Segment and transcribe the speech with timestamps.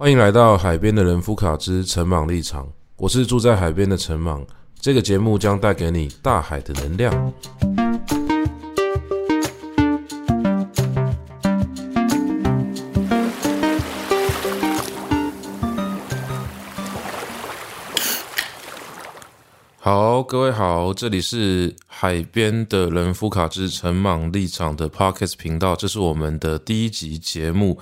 [0.00, 2.66] 欢迎来到海边的人夫卡之陈茻立场，
[2.96, 4.42] 我是住在海边的陈茻。
[4.80, 7.32] 这个节目将带给你大海的能量。
[19.76, 27.78] 好，各位好，这里是海边的人夫卡之陈茻立场的 Podcast 频道，这是我们的第一集节目。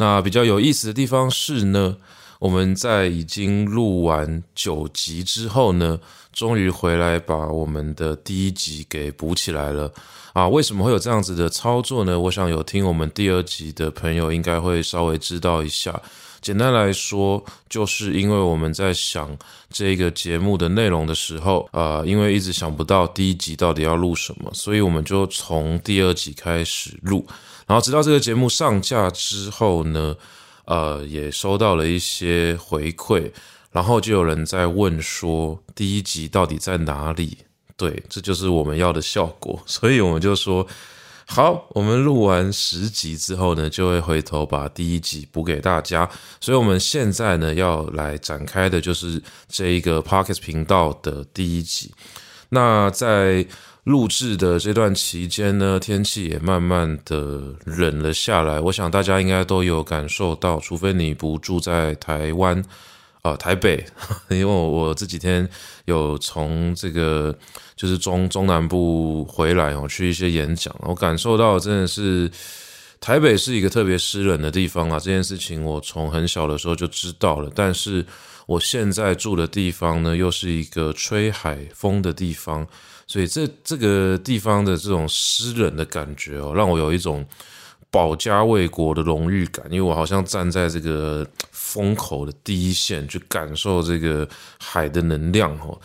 [0.00, 1.94] 那比较有意思的地方是呢，
[2.38, 6.00] 我们在已经录完九集之后呢，
[6.32, 9.92] 终于回来把我们的第一集给补起来了
[10.32, 10.48] 啊！
[10.48, 12.18] 为什么会有这样子的操作呢？
[12.18, 16.00] 我想有听我们第二集的朋友应该会稍微知道一下。
[16.40, 19.36] 简单来说，就是因为我们在想
[19.68, 27.26] 这个节目的内容的时候，呃，因为一直想不到第一集到底要录什么，所以我们就从第二集开始录。
[27.70, 30.16] 然后直到这个节目上架之后呢，
[30.64, 33.30] 呃，也收到了一些回馈，
[33.70, 37.38] 然后就有人在问说第一集到底在哪里？
[37.76, 40.66] 对，这就是我们要的效果， 所以我们就说
[41.28, 46.10] 好，我们录完十集之后呢，就会回头把第一集补给大家。
[46.40, 51.94] 所以我们现在呢要来展开的就是这一个 Podcast 频道的第一集。
[52.48, 53.46] 那在
[53.84, 58.60] 录制的这段期间呢，天气也慢慢的冷了下来。
[58.60, 62.62] 我想大家应该都有感受到，除非你不住在台湾，
[63.22, 63.84] 啊、台北，
[64.28, 65.48] 因为我这几天
[65.86, 67.34] 有从这个
[67.74, 72.30] 就是中中南部回来哦，去一些演讲，我感受到真的是
[73.00, 74.98] 台北是一个特别湿冷的地方啊。
[74.98, 78.04] 这件事情我从很小的时候就知道了，但是
[78.46, 82.66] 我现在住的地方呢，又是一个吹海风的地方。
[83.06, 87.26] 所以这这个地方的这种湿冷的感觉哦，让我有一种
[87.90, 94.28] 保家卫国的荣誉感，因为我好像站在这个风口的第一线，去感受这个
[94.60, 95.76] 海的能量哦。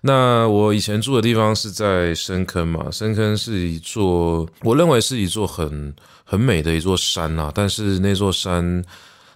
[0.00, 5.94] 那我以前住的地方是在深坑嘛，深坑是一座，我认为是一座很
[6.24, 8.84] 很美的一座山啊，但是那座山。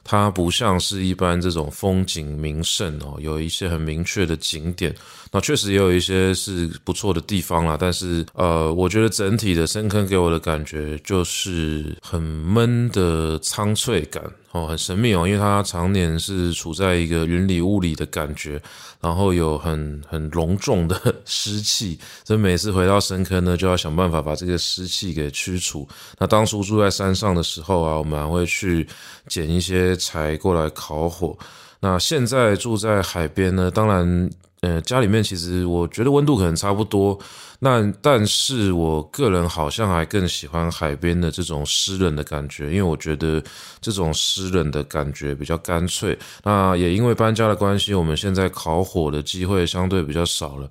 [0.09, 4.95] 它不像是一般这种风景名胜哦，有一些很明确的景点，
[5.33, 7.77] 那确实也有一些是不错的地方啦。
[7.79, 14.23] 但是，呃，我觉得整体的深坑给我的感觉就是很闷的苍翠感。
[14.53, 18.61] 哦，很神秘哦，因为它常年是处在一个云里雾里的感觉，
[19.01, 25.87] 然后有很很隆重的 湿气，所以每次回到深坑呢，就要想办法把这个湿气给驱除。
[26.19, 28.87] 那当初住在山上的时候啊，我们还会去
[29.29, 31.37] 捡一些柴过来烤火。
[31.81, 34.31] 那现在住在海边呢，当然。
[34.63, 37.17] 呃，家里面其实我觉得温度可能差不多，
[37.67, 43.43] 那但是我个人好像还更喜欢海边的这种湿冷的感觉，因为我觉得
[43.81, 46.17] 这种湿冷的感觉比较干脆。
[46.45, 50.71] 那也因为搬家的关系，我们现在烤火的机会相对比较少了。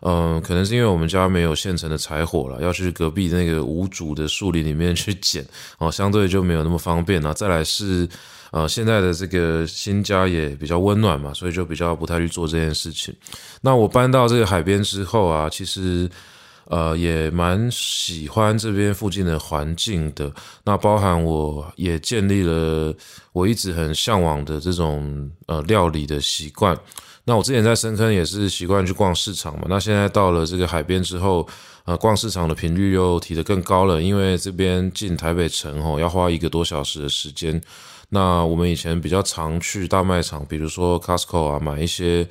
[0.00, 5.46] 嗯，可能是因为我们家没有现成的柴火了，要去隔壁那个无主的树林里面去捡，
[5.78, 7.32] 哦，相对就没有那么方便了。
[7.32, 8.08] 再来是。
[8.52, 13.14] 呃，现在的这个新家也比较温暖嘛，所以就比较不太去做这件事情。
[13.62, 16.06] 那我搬到这个海边之后啊，其实
[16.72, 20.32] 呃也蛮喜欢这边附近的环境的。
[20.64, 22.94] 那包含我也建立了
[23.32, 26.74] 我一直很向往的这种呃料理的习惯。
[27.24, 31.46] 那我之前在深坑也是习惯去逛市场嘛，那现在到了这个海边之后，
[31.84, 37.60] 呃，逛市场的频率又提得更高了，因为这边进台北城哦要花一个多小时的时间。
[38.08, 42.26] 那我们以前比较常去大卖场，比如说 Costco 啊，买一些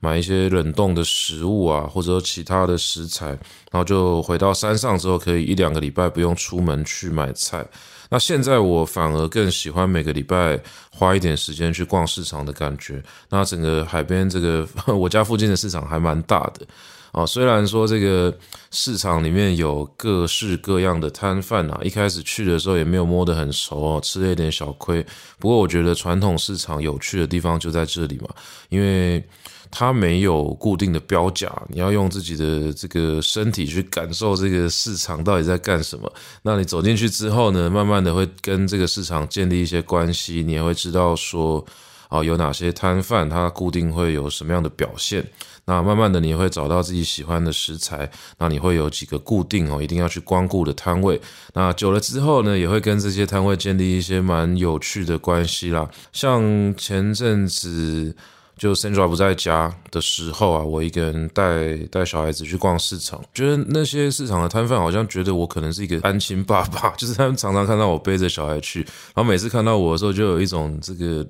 [0.00, 7.66] 买一些冷冻的食物啊，或者说其他的食材，然后就回到山上之后，可以一两个礼拜不用出门去买菜。
[8.10, 10.58] 那现在我反而更喜欢每个礼拜
[10.90, 13.02] 花一点时间去逛市场的感觉。
[13.28, 16.66] 那整个海边这个我家附近的市场还蛮大的。
[17.10, 18.32] 啊，虽然说这个
[18.70, 25.04] 市场里面有各式各样的摊贩啊，一开始去的时候也没有摸得很熟哦，吃了一点小亏。
[25.38, 28.28] 不过我觉得传统市场有趣的地方就在这里嘛，
[28.68, 29.26] 因为
[29.70, 36.12] 它没有固定的标价，你要用自己的这个身体去感受这个市场到底在干什么。
[36.42, 41.64] 那你走进去之后呢，慢慢的会跟这个市场建立一些关系，你也会知道说，
[42.08, 45.24] 哦，有哪些摊贩，它固定会有什么样的表现。
[45.66, 48.10] 那慢慢的，你会找到自己喜欢的食材。
[48.38, 51.20] 那你会有几个固定哦，一定要去光顾的摊位。
[51.52, 55.86] 那久了之后呢，也会跟这些摊位建立一些蛮有趣的关系啦。
[56.10, 58.16] 像前阵子
[58.58, 68.80] 就 Sandra 不在家的时候啊，我一个人带带小孩子去逛市场，觉得那些市场的摊贩好像觉得我可能是一个单亲爸爸， 就是他们常常看到我背着小孩去，
[69.14, 71.26] 然后每次看到我的时候，就有一种这个。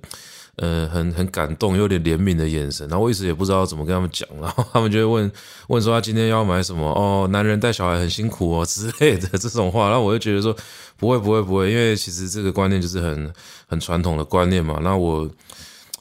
[0.60, 2.84] 呃，很很感动，有点怜悯的眼神。
[2.88, 5.32] 然后我一直也不知道怎么跟他们讲，然后他们就会问
[5.68, 6.84] 问说他今天要买什么？
[6.94, 9.88] 哦，男人带小孩很辛苦哦之类的这种话。
[9.88, 10.52] 然后我就觉得说
[10.96, 13.32] 不会不会不会，因为其实这个观念就是很
[13.68, 14.80] 很传统的观念嘛。
[14.82, 15.30] 那我。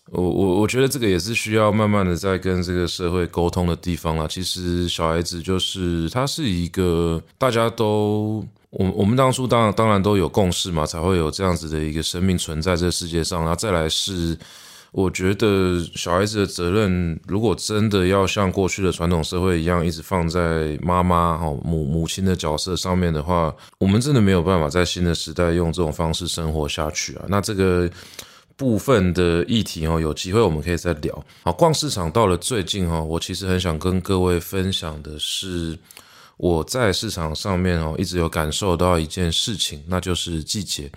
[0.09, 4.25] 我我我觉得这个也是需要慢慢的在跟这个社会沟通的地方啦。
[4.25, 13.41] 其实小孩子就是他是一个大家都我我们当初当然当然都有共识嘛，才会有这样子的一个生命存在这世界上。
[13.41, 14.37] 然后再来是，
[14.91, 27.25] 我觉得小孩子的责任，如果真的要像过去的传统社会一样，一直放在妈妈哦母母亲的角色上面的话，我们真的没有办法在新的时代用这种方式生活下去啊。
[27.27, 27.89] 那这个。
[28.57, 31.23] 部分的议题哦，有机会我们可以再聊。
[31.43, 35.77] 好，逛市场到了最近哦，我其实很想跟各位分享的是，
[36.37, 40.91] 我在市场上面哦，一直有感受到一件事情，那就是季节。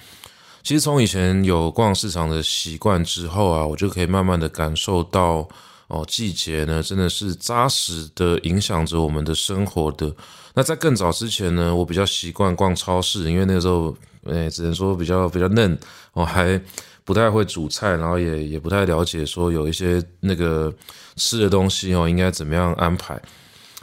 [0.63, 5.47] 其实从以前有逛市场的习惯之后啊，我就可以慢慢的感受到
[5.89, 10.11] 哦，季节呢真的是扎实的影响着我们的生活的。
[10.55, 15.79] 那在更早之前呢，我比较习惯逛超市，因为那个时候，哎，只能说比较比较嫩
[16.15, 16.59] 哦，还。
[17.05, 20.73] 不太会煮菜，然后也也不太了解说有一些那个
[21.17, 23.21] 吃的东西哦，应该怎么样安排。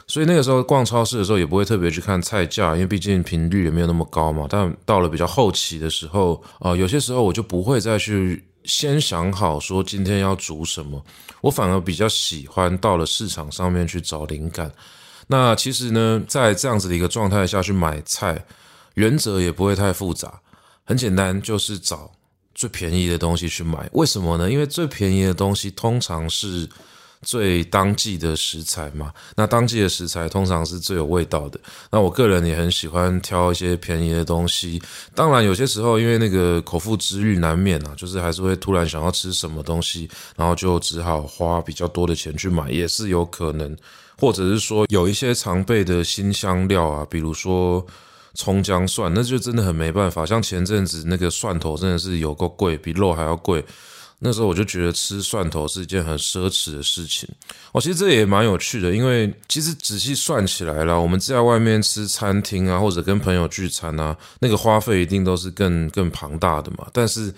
[0.06, 4.46] 所以那个时候逛超市的时候，也不会特别去看菜价，因为毕竟频率也没有那么高嘛。
[4.48, 11.04] 但到了比较后期的时候啊，有些时候我就不会再去先想好说今天要煮什么，
[11.42, 14.72] 我反而比较喜欢到了市场上面去找灵感。
[15.26, 18.42] 那其实呢，在这样子的一个状态下去买菜，
[18.94, 20.40] 原则也不会太复杂，
[20.86, 22.10] 很简单，就是找。
[22.58, 24.50] 最便宜的东西去买，为什么呢？
[24.50, 26.68] 因为最便宜的东西通常是
[27.22, 29.12] 最当季的食材嘛。
[29.36, 31.60] 那当季的食材通常是最有味道的。
[31.92, 34.82] 那我个人也很喜欢挑一些便宜的东西。
[35.14, 43.76] 当然，有些时候因为那个口腹之欲难免啊，就是还是会突然想要吃什么东西，然后就只好花比较多的钱去买，也是有可能。
[44.18, 47.86] 或者是说有一些常备的新香料啊，比如说。
[48.34, 50.24] 葱姜蒜，那就真的很没办法。
[50.24, 53.64] 像前阵子那个蒜头真的是有够贵，比肉还要贵。
[54.20, 57.28] 那时候我就觉得吃蒜头是一件很奢侈的事情。
[57.70, 66.88] 哦，其实这也蛮有趣的，因为其实仔细算起来啦，我们在外面吃餐厅啊，或者跟朋友聚餐啊，那个花费一定都是更更庞大的嘛。
[66.92, 67.32] 但是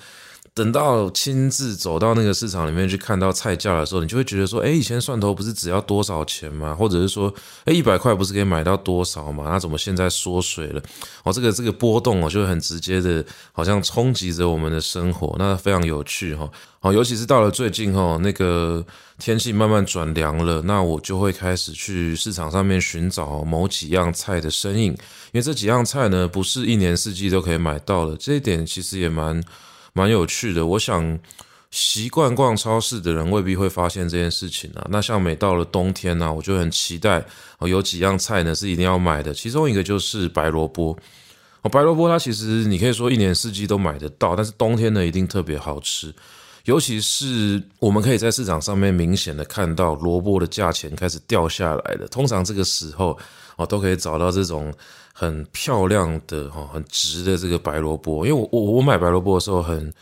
[0.53, 6.75] 等到亲自走到那个市场里面去看到菜价的时候，你就会觉得说，诶，以前蒜头不是只要多少钱吗？
[6.75, 7.33] 或者是说，
[7.67, 9.45] 诶，一百块不是可以买到多少吗？
[9.49, 10.83] 那怎么现在缩水了？
[11.23, 16.51] 哦，这个这个波动哦，就很直接的，好像冲击着我们的生活，那非常有趣哈。
[16.81, 18.85] 哦，尤其是到了最近哈，那个
[19.19, 24.99] 天气慢慢转凉了，那我就会开始去市场上面寻找某几样菜的身影，因
[25.35, 29.41] 为这几样菜呢，不是一年四季都可以买到的，这一点其实也蛮。
[29.93, 31.19] 蛮有趣的，我想
[31.71, 34.87] 习惯逛超市的人未必会发现这件事情啊。
[34.91, 37.25] 那像每到了冬天呢，我就很期待
[37.59, 40.97] 哦，有几样菜呢是一定要买的，其中一个就是白萝卜
[41.63, 41.69] 哦。
[41.69, 46.13] 白萝卜它其实你可以说一年四季都买得到，但是冬天呢一定特别好吃，
[46.65, 52.07] 尤其是我们可以在市场上面明显的看到萝卜的价钱开始掉下来了。
[52.09, 53.17] 通常这个时候
[53.57, 54.73] 哦，都可以找到这种。
[55.21, 59.93] 很漂亮的哈，很直的这个白萝卜，因为我我我买白萝卜的时候很，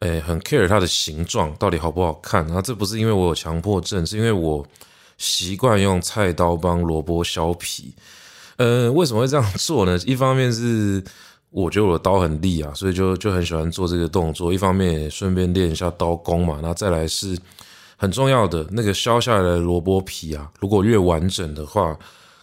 [0.00, 2.44] 诶很 care 它的形状到底好不好看。
[2.46, 4.66] 然后这不是因为我有强迫症，是因为我
[5.16, 7.94] 习惯用菜刀帮萝卜削皮。
[8.56, 9.96] 呃，为什么会这样做呢？
[10.04, 11.00] 一方面是
[11.50, 14.52] 我觉得我的刀很利啊，所以就就很喜欢做这个动作。
[14.52, 16.58] 一方面也顺便练一下刀工嘛。
[16.60, 17.38] 那再来是
[17.96, 21.96] 很重要的那个削下来的萝卜皮啊，如果越完整的话，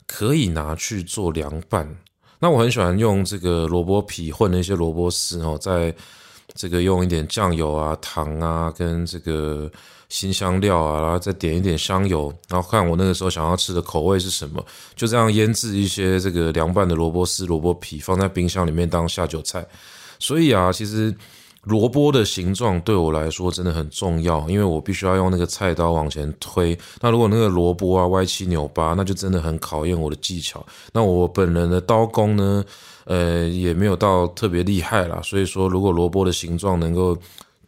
[0.08, 1.94] 可以拿去做凉拌。
[2.42, 5.96] 那我很喜欢用这个萝卜皮混了一些萝卜丝哦，在
[6.56, 9.72] 这个用一点酱油啊、糖啊，跟这个
[10.10, 19.66] 新香料啊，然后再点一点香油，然后看我那个时候想要吃的口味是什么，就这样腌制一些这个凉拌的萝卜丝、萝卜皮，放在冰箱里面当下酒菜。
[20.20, 21.16] 所以啊，其实。
[21.64, 26.76] 萝卜的形状对我来说真的很重要，因为我必须要用那个菜刀往前推。
[27.00, 30.66] 那如果那个萝卜啊歪七扭八，那就真的很考验我的技巧。
[30.92, 32.66] 那我本人的刀工呢，
[33.06, 35.22] 呃，也没有到特别厉害啦。
[35.24, 37.16] 所以说，如果萝卜的形状能够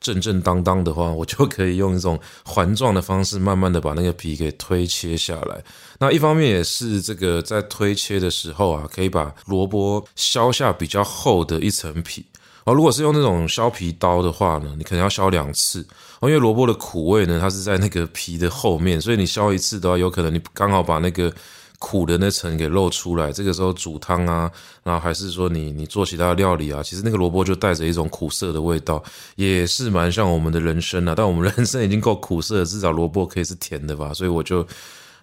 [0.02, 5.64] 正正当当的话，我就可以用一种环状的方式，慢慢的把那个皮给推切下来。
[6.00, 12.26] 那一方面也是这个在推切的时候啊，可以把萝卜削下比较厚的一层皮。
[12.65, 15.86] 哦，如果是用那种削皮刀的话呢，你可能要削两次
[16.22, 21.34] 哦，因为萝卜的苦味呢，它是在那个皮的后面，所以你削一次的话，有可能你刚好把那个
[21.77, 23.34] 苦的那层给露出来。
[23.34, 24.50] 这个时候煮汤啊，
[24.82, 29.03] 然后还是说你你做其他料理啊，其实那个萝卜就带着一种苦涩的味道，
[29.36, 31.13] 也是蛮像我们的人生啊。
[31.13, 34.13] 但我们人生 已经够苦涩了，至少萝卜可以是甜的吧？
[34.13, 34.65] 所以我就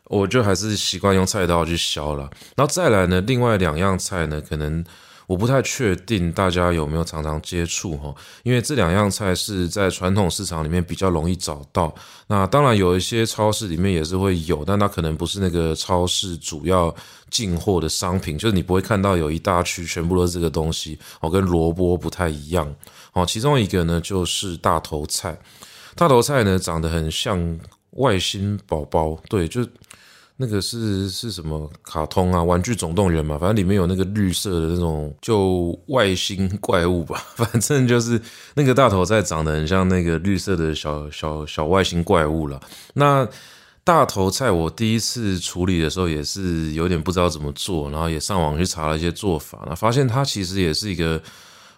[0.09, 2.28] 我就还是习惯用菜刀去削了。
[2.54, 4.85] 然后再来呢，另外两样菜呢，可能。
[5.31, 11.95] 我不太确定大家有没有常常接触哈，因为这两样菜是在传统市场里面比较容易找到。
[12.27, 16.93] 那当然有一些超市里面也是会有，但它可能不是那个超市主要
[17.31, 22.75] 进货的商品，就是你不会看到有一大区全部都是这个东西哦，跟萝卜不太一样
[23.13, 23.25] 哦。
[23.25, 25.39] 其中一个呢就是大头菜，
[25.95, 27.57] 大头菜呢长得很像
[27.91, 29.65] 外星宝宝，对，就。
[30.42, 32.42] 那个是是什么卡通啊？
[32.42, 37.23] 玩具总动员嘛，反正里面有那个绿色的那种，就外星怪物吧。
[37.37, 38.18] 反正就是
[38.54, 42.59] 那个大头菜长得很像那个绿色的小小小外星怪物了。
[42.94, 43.28] 那
[43.85, 51.20] 大头菜我第一次处理的时候也是有点不知道怎么做，然后也上网去查了一些做法，那发现它其实也是一个。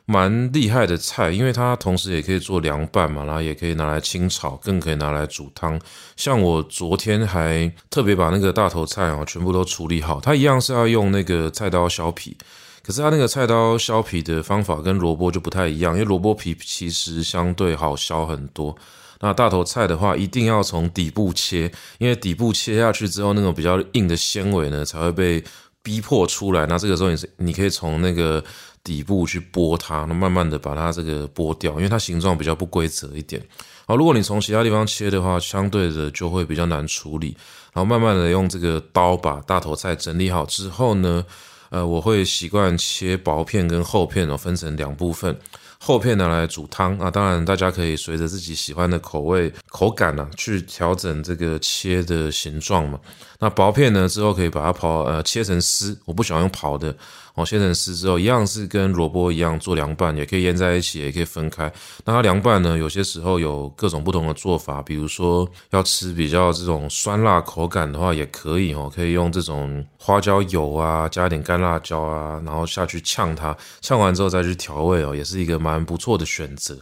[0.04, 5.80] 蛮厉害的菜，因为它同时也可以做凉拌嘛，然后也可以拿来清炒，更可以拿来煮汤。
[6.16, 12.36] 像我昨天还特别把那个大头菜哦全部都处理好，它一样是要用那个菜刀削皮，
[12.82, 18.76] 可是它那个菜刀削皮的方法跟萝卜就不太一样，因为萝卜皮其实相对好削很多。
[19.20, 25.42] 那大头菜的话，一定要从底部切，因为底部切下去之后，那种比较硬的纤维呢才会被
[25.80, 26.66] 逼迫出来。
[26.66, 28.42] 那这个时候你是你可以从那个。
[28.84, 33.42] 底部去剥它，那慢慢的把它这个剥掉，因为它形状比较不规则一点。
[33.86, 37.36] 好，如果你从其他地方切的话，相对的就会比较难处理。
[37.72, 41.24] 然后慢慢的用这个刀把大头菜整理好之后呢，
[41.70, 45.36] 呃，我会习惯切薄片跟厚片哦，分成两部分。
[45.78, 53.00] 厚片拿来煮汤啊，当然大家可以随着自己喜欢的口味、口感啊，去调整这个切的形状嘛。
[53.40, 56.94] 那薄片呢，之后可以把它刨呃切成丝，我不喜欢用刨的。
[57.34, 61.72] 哦，切成丝之后，一样是跟萝卜一样做凉拌，也可以腌在一起，也可以分开。
[62.04, 76.76] 那它凉拌呢，有些时候有各种不同的做法，比如说要吃比较这种酸辣口感的话，也可以哦，可以用这种花椒油啊，加一点干辣椒啊，然后下去呛它，呛完之后再去调味哦，也是一个蛮不错的选择。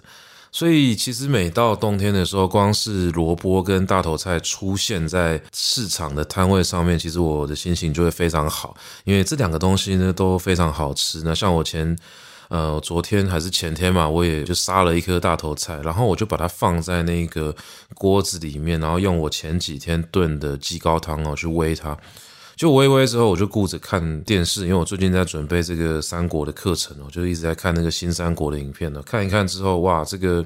[0.53, 11.23] 所以其实每到冬天的时候，光是萝卜跟大头菜出现在市场的摊位上面，其实我的心情就会非常好，因为这两个东西呢都非常好吃。
[11.25, 11.97] 那像我前
[12.49, 17.55] 呃昨天还是前天嘛，我也就杀了一颗大头菜，然后我就把它放在那个
[17.95, 21.97] 锅子里面，然后用我前几天炖的鸡高汤哦去煨它。
[22.61, 29.03] 就微微之后，我就顾着看电视，因为我最近在准备这个三国的课程哦，就一直在看那个新三国的影片呢。
[29.07, 30.45] 看一看之后，哇，这个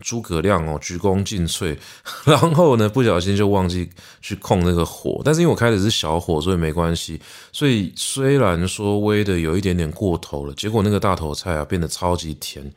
[0.00, 1.78] 诸葛亮哦，鞠躬尽瘁，
[2.24, 3.88] 然后呢，不小心就忘记
[4.20, 7.20] 去控那个火，但是因为我开的是小火，所以没关系。
[7.52, 12.68] 所以虽然说微的有一点点过头了，结果那个大头菜啊变得超级甜，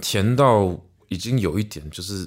[0.00, 0.74] 甜到
[1.10, 2.26] 已经有一点就是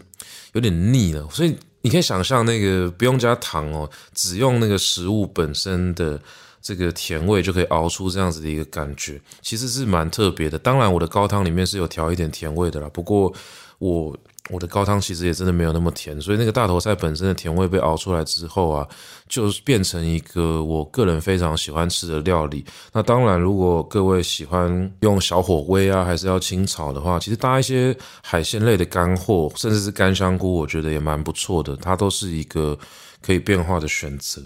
[0.53, 1.57] 有点腻了，所以。
[1.87, 6.19] 你可以想象那个不用加糖哦，只用那个食物本身的
[6.61, 10.59] 这个甜味就可以熬出这样子的一个感觉，其实是蛮特别的。
[10.59, 13.33] 当然，我的高汤里面是有调一点甜味的啦，不过
[13.79, 14.13] 我。
[14.49, 18.87] 我的高汤其实也真的没有那么甜，所以那个大头菜本身的甜味被熬出来之后啊，
[19.27, 22.65] 就变成一个我个人非常喜欢吃的料理。
[22.93, 31.75] 那当然，如果各位喜欢用小火煨啊，还是要清炒的话，其实搭一些海鲜类的干货，甚至是干香菇，我觉得也蛮不错的。
[31.75, 32.77] 它都是一个
[33.21, 34.41] 可以变化的选择。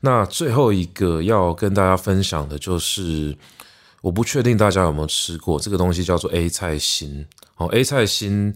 [0.00, 3.36] 那最后一个要跟大家分享的就是，
[4.00, 7.26] 我不确定大家有没有吃过这个东西，叫做 A 菜心。
[7.56, 8.54] 哦，A 菜心。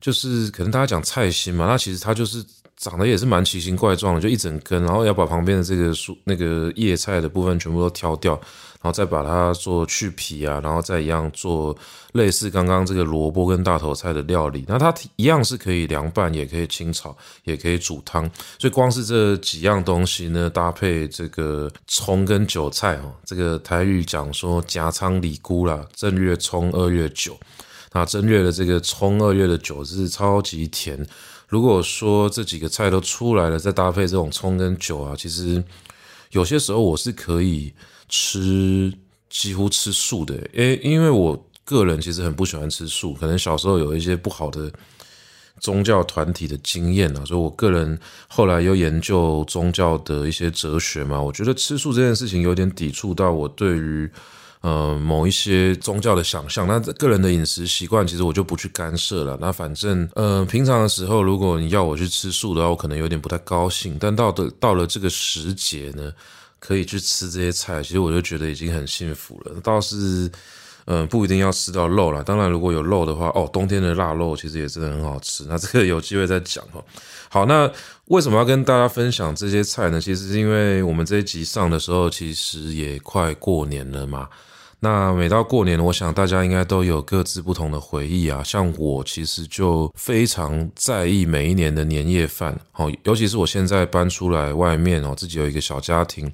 [0.00, 2.44] 就是可能大家讲菜心嘛，那其实它就是
[2.76, 11.76] 长得也是蛮奇形怪状的，就一整根，然后要把旁边的这个树那个叶菜的部分全部都挑掉，然后再把它做去皮啊，然后再一样做
[12.12, 14.64] 类似刚刚这个萝卜跟大头菜的料理。
[14.68, 18.30] 那它一样是可以凉拌，也可以清炒，也可以煮汤。
[18.60, 27.36] 所以光是这几样东西呢，搭配这个葱跟韭菜哦，这个台语讲说夹仓里菇啦，正月葱，二月韭。
[27.98, 31.04] 那正月的这个葱，二月的酒是超级甜。
[31.48, 35.60] 如果说这几个菜都出来了，再搭配这种葱跟酒啊，其实
[36.30, 37.74] 有些时候我是可以
[38.08, 38.92] 吃
[39.28, 40.36] 几乎吃素的。
[40.52, 44.70] 诶，因为我个人其实很不喜欢吃素，可能小时候有一些不好的
[45.58, 54.08] 宗教团体的经验啊，所以我个人后来又研究宗教的一些哲学嘛，我觉得吃素这件事情有点抵触到我对于。
[54.60, 59.38] 呃，某一些宗教的想象，那个人的饮食习惯，其实我就不去干涉了。
[59.40, 63.96] 那反正，呃，平常的时候，如果你要我去吃素的话，我可能有点不太高兴。
[64.00, 66.12] 但到的到了这个时节呢，
[66.58, 69.52] 可以去吃这些菜，其实我就觉得已经很幸福了。
[69.62, 70.28] 倒是，
[70.86, 72.20] 嗯，不一定要吃到肉啦。
[72.24, 75.44] 当然，如果有肉的话，哦，冬天的腊肉其实也真的很好吃。
[75.48, 76.82] 那这个有机会再讲哈。
[77.28, 77.70] 好，那
[78.06, 80.00] 为什么要跟大家分享这些菜呢？
[80.00, 84.28] 其实是因为我们这一集上的时候，其实也快过年了嘛。
[84.80, 88.42] 那每到过年，我想大家应该都有各自不同的回忆啊。
[88.44, 96.32] 像我其实就非常在意每一年的年夜饭，哦，尤其是我现在搬出来外面哦，自己有一个小家庭。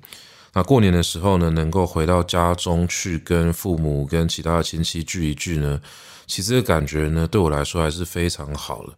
[0.53, 5.81] 那过年的时候呢，能够回到家中去跟父母、跟其他的亲戚聚一聚呢，
[6.27, 8.93] 其实感觉呢，对我来说还是非常好的。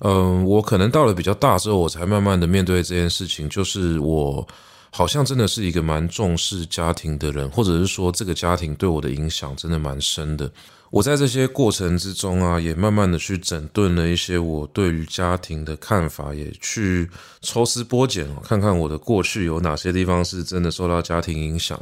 [0.00, 4.44] 嗯，我可能到了比较大之后，我才慢慢的面对这件事情，就是我。
[4.90, 10.50] 好像真的是一个蛮重视家庭的人，或者是说这个家庭对我的影响真的蛮深的。
[10.90, 17.08] 我在这些过程之中啊，也慢慢的去整顿了一些我对于家庭的看法，也去
[17.40, 21.80] 抽丝剥茧，看看我的过去有哪些地方是真的受到家庭影响。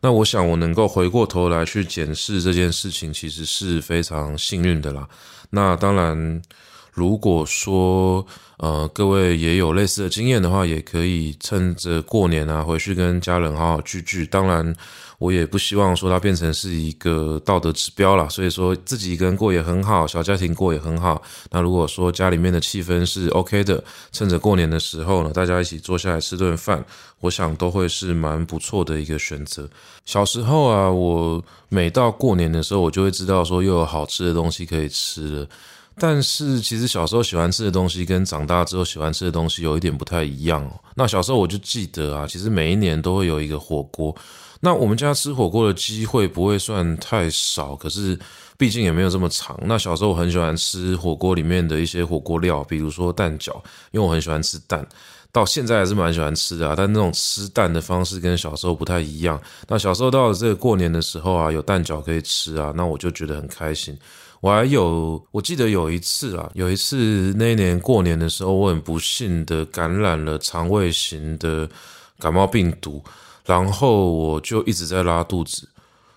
[0.00, 5.06] 那我想我能够回过头来去检视这件事情，其实是非常幸运的啦。
[5.50, 6.40] 那当然。
[6.96, 8.26] 如果说，
[8.56, 14.24] 呃，各位也有类似的经验的话，也可以趁着过年啊，回去跟家人好好聚聚。
[14.26, 14.74] 当然，
[15.18, 21.20] 我也不希望说它变成是一个道德指标啦，所以说自己一个人过也很好，小家庭过也很好。
[21.50, 26.82] 那如果说家里面的气氛是 OK 的，趁着过年的时候呢，大家一起坐下来吃顿饭，
[27.20, 29.68] 我想都会是蛮不错的一个选择。
[30.06, 35.46] 小时候啊，我每到过年的时候，我就会知道说又有好吃的东西可以吃了。
[35.98, 40.72] 但是其实小时候喜欢吃的东西跟长大之后喜欢吃的东西有一点不太一样哦。
[40.94, 44.14] 那小时候我就记得啊，其实每一年都会有一个火锅。
[44.60, 48.18] 那我们家吃火锅的机会不会算太少，可是
[48.56, 49.58] 毕竟也没有这么长。
[49.64, 53.54] 那小时候我很喜欢吃火锅里面的一些火锅料，比如说蛋饺，
[53.90, 54.86] 因为我很喜欢吃蛋，
[55.30, 56.74] 到现在还是蛮喜欢吃的啊。
[56.76, 59.40] 但那种吃蛋的方式跟小时候不太一样。
[59.68, 63.96] 那小时候到了这个过年的时候啊，有蛋饺可以吃啊，那我就觉得很开心。
[64.46, 71.68] 我还有，我记得有一次啊，有一次那一年过年的时候，我很不幸的感染了肠胃型的
[72.20, 73.02] 感冒病毒，
[73.44, 75.68] 然后我就一直在拉肚子，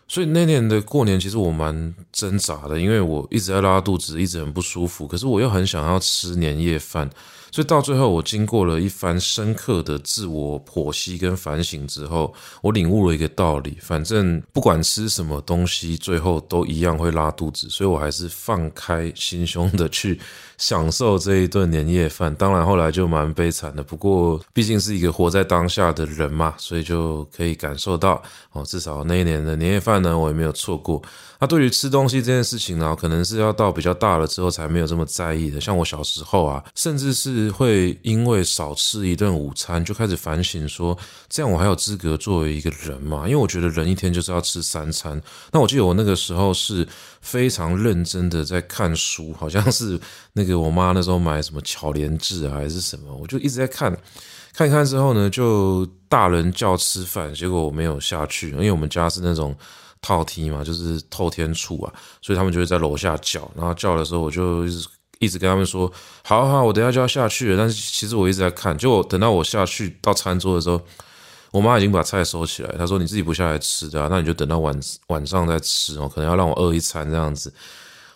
[0.07, 7.09] 所以那年的过年其实我蛮挣扎的，因为我一直在拉肚子，一直很不舒服，可是我又很想要吃年夜饭。
[7.51, 17.67] 所以到最后，我经过了一番深刻的自我剖析跟反省之后，我领悟了一个道理：反正不管吃什么东西，最后都一样会拉肚子。
[17.69, 20.19] 所以我还是放开心胸的去
[20.57, 22.33] 享受这一顿年夜饭。
[22.35, 31.01] 当然后来就蛮悲惨的，不过毕竟是一个活在当下的人嘛，所以就可以感受到哦，至少那一年的年夜饭呢，我也没有错过。
[31.41, 35.61] 那对于吃东西这件事情呢，可能是要到比较大了之后才没有这么在意的。
[35.61, 40.97] 像我小时候啊，甚至是会因为少吃一顿午餐就开始反省说，
[41.29, 43.23] 这样我还有资格作为一个人吗？
[43.23, 45.21] 因为我觉得人一天就是要吃三餐。
[45.53, 46.85] 那我记得我那个时候是
[47.21, 49.97] 非常认真的在看书，好像是
[50.33, 53.97] 那个我妈那时候买什么巧连智啊还是什么，我就一直在看，
[54.53, 59.55] 看一看之后呢，就大人叫吃饭，结果我没有下去，因为我们家是那种。
[60.01, 64.87] 套梯嘛，就是透天处啊，所以他们就会在楼下叫，然后叫的时候，我就一直
[65.19, 65.91] 一直跟他们说，
[66.23, 67.57] 好好，我等下就要下去了。
[67.57, 70.81] 但是其实我一直在看，就等到我下去到餐桌的时候，
[71.51, 77.53] 我妈已经把菜收起来，她说：“你自己不下来吃的啊，那你就等到晚晚上再吃哦，可能要让我饿一餐这样子。”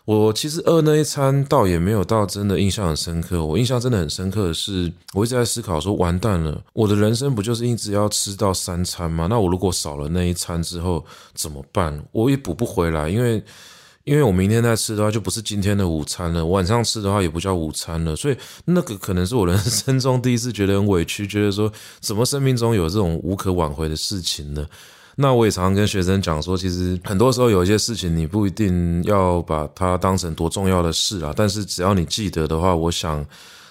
[0.05, 3.45] 我其实饿那一餐倒也没有到真的印象很深刻。
[3.45, 9.27] 我印象真的很深刻的是，我一直在思考说，完蛋了，我的人生不就是一直要吃到三餐吗？
[9.29, 12.03] 那我如果少了那一餐之后怎么办？
[12.11, 13.41] 我也补不回来，因为
[14.03, 18.13] 因为我明天再吃的话就不是今天的午餐了，晚上吃的话也不叫午餐了。
[18.13, 18.35] 所以
[18.65, 24.67] 那个可能是我人生中第一次觉得很委屈，觉得说怎么生命中有这种无可挽回的事情呢？
[25.15, 33.25] 那我也常常跟学生讲说，其实很多时候有一些事情你不一定要把它当成多重要的事啊，但是只要你记得的话，我想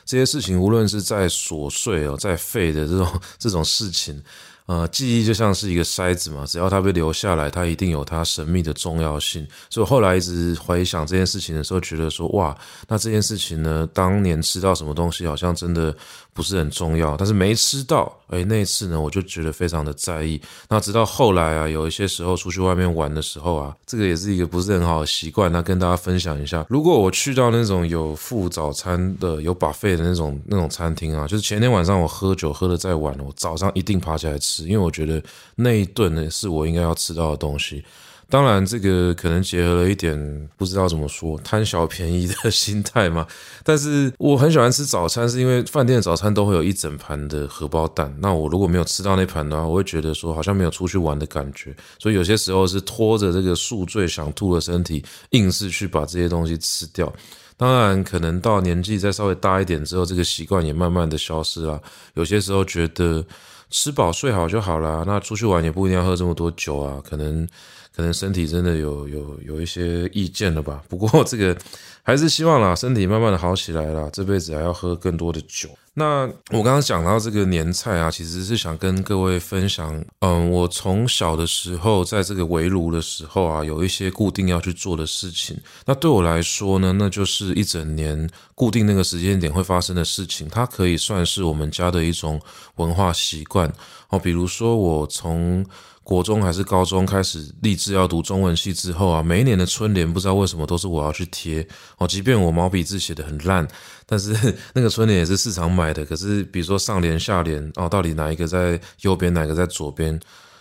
[0.05, 4.23] 这些事情无论是在琐碎哦、再废的这种 这种事情。
[4.67, 9.47] 呃，记忆就像是一个筛子嘛，只要它被留下来，它一定有它神秘的重要性。
[9.69, 15.95] 所以后来一直回想这件事情的时候，觉得说哇，那这件事情呢，当年吃到什么东西好像真的
[16.35, 20.41] 不是很重要，但是没吃到，诶，那一次呢，我就觉得非常的在意。
[20.69, 25.53] 那直到后来啊，有一些时候出去外面玩的时候啊，这个也是一个不是很好的习惯。
[25.53, 34.65] 那跟大家分享一下，如果我去到那种有附早餐的、有 buffet 的那种那种餐厅啊，就是前天晚上我喝酒喝得再晚，我早上一定爬起来吃。
[34.65, 35.23] 因为我觉得
[35.57, 37.85] 那一顿呢是我应该要吃到的东西，
[38.33, 43.27] 当然，这个可能结合了一点不知道怎么说贪小便宜的心态嘛。
[43.63, 48.11] 但是我很喜欢吃早餐，是因为饭店的早餐都会有一整盘的荷包蛋。
[48.21, 51.77] 那我如果没有吃到那盘的话，我会觉得说好像没有出去玩的感觉。
[51.99, 57.13] 所以有些时候是拖着这个宿醉想吐的身体，硬是去把这些东西吃掉。
[57.59, 61.79] 当然，可能到年纪再稍微大一点之后，这个习惯也慢慢的消失了。
[62.15, 63.23] 有些时候觉得
[63.69, 67.47] 吃饱睡好就好了，那出去玩也不一定要喝这么多酒啊，可能。
[67.95, 70.83] 可能身体真的有有有一些意见了吧？
[70.89, 71.57] 不过这个
[72.03, 74.09] 还是希望啦，身体慢慢的好起来啦。
[74.13, 75.69] 这辈子还要喝更多的酒。
[75.95, 85.55] 那我刚刚讲到这个年菜啊，其实是想跟各位分享，嗯，我从小的时候在这个围炉的时候啊，有一些固定要去做的事情。
[85.85, 92.41] 那对我来说呢，那就是一整年固定那个时间点会发生的事情，它可以算是我们家的一种
[92.77, 93.71] 文化习惯
[94.09, 94.19] 哦。
[94.19, 95.63] 比如说我从
[96.05, 101.67] 国中还是高中开始立志要读中文系之后啊，每一年的春联不知道为什么都是我要去贴
[101.99, 103.67] 哦，即便我毛笔字写得很烂，
[104.05, 104.35] 但是
[104.75, 106.05] 那个春联也是市场买的。
[106.05, 110.19] 可是比如说上联下联哦，到底哪一个在右边，哪个在左边？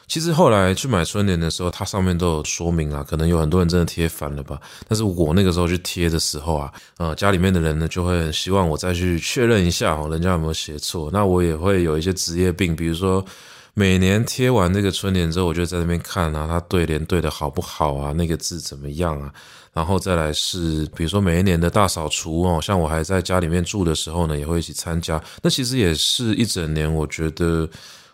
[0.08, 4.60] 其实后来去买春联的时候，它上面都有说明啊，可能有很多人真的贴反了吧。
[4.88, 11.10] 但是我那个时候去贴的时候啊，呃，家里面的人呢就会很希望我再去确认一下哦，人家有没有写错。
[11.12, 13.26] 那我也会有一些职业病，比如说。
[13.74, 18.12] 每年贴完这个春联之后，我就在那边看啊，他对联对得好不好啊？
[18.14, 19.34] 那个字怎么样啊？
[19.74, 25.22] 然后再来是，比如说每一年的大扫除哦，像我还在家里面住的时候呢，也会一起参加。
[25.42, 27.68] 那其实也是一整年，我觉得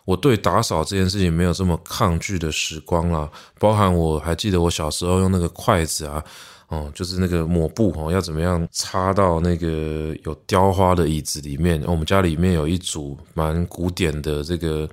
[0.05, 3.27] 我对打扫这件事情没有这么抗拒的时光啦。
[3.59, 6.23] 包含我还记得我小时候用那个筷子啊，
[6.67, 11.83] 哦，就是那个抹布哦，要怎么样插到那个有雕花的椅子里面。
[11.87, 14.87] 我们家里面有一组蛮古典的这个。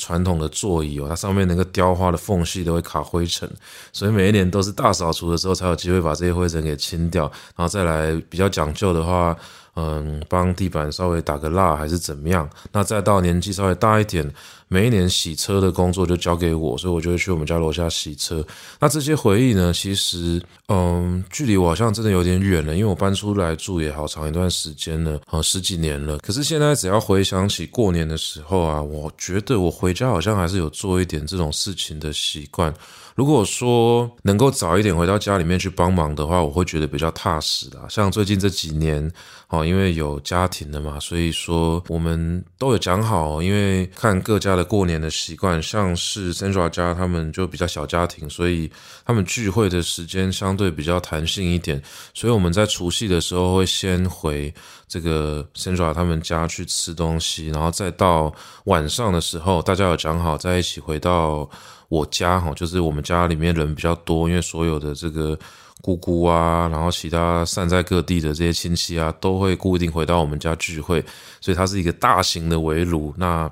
[0.00, 3.48] 传统的座椅哦，它上面那个雕花的缝隙都会卡灰尘，
[3.92, 9.36] 所以每一年都是大扫除的时候才有机会把这些灰尘给清掉，然后再来比较讲究的话。
[9.76, 12.48] 嗯，帮地板稍微打个蜡还是怎么样？
[12.72, 14.28] 那再到年纪稍微大一点，
[14.68, 18.44] 每一年洗车的工作就交给我，所以我就会去我们家楼下洗车。
[18.78, 26.18] 那这些回忆呢，其实嗯，距离我好像真的有点远了，因为我搬出来住也好长一段时间了，啊，十几年了。
[26.18, 32.74] 可是现在只要回想起过年的时候啊，我觉得我回家好像还是有做一点这种事情的习惯。
[33.14, 37.86] 如果说能够早一点回到家里面去帮忙的话，我会觉得比较踏实啦。
[37.88, 39.10] 像最近这几年，
[39.48, 48.70] 哦，因为有家庭了嘛，所以说我们都有讲好，因为看各家的过年的习惯，像是 Sandra 家他们就比较小家庭，所以
[49.04, 51.82] 他们聚会的时间相对比较弹性一点，
[52.14, 54.52] 所以我们在除夕的时候会先回
[54.90, 58.30] 这个 Sandra 他们家去吃东西，然后再到
[58.64, 61.48] 晚上的时候，大家有讲好在一起回到。
[61.90, 65.36] 我家哈，就是我们家里面人比较多，因为所有的这个
[65.82, 71.04] 姑姑啊，然后其他散在各地的这些亲戚啊，都会固定回到我们家聚会，
[71.40, 73.12] 所以它是一个大型的围炉。
[73.16, 73.50] 那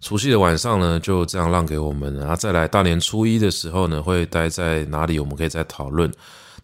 [0.00, 6.12] 除夕的晚上呢，就这样让给我们，然后再来大年初一的时候呢，会待在哪里，我们可以再讨论。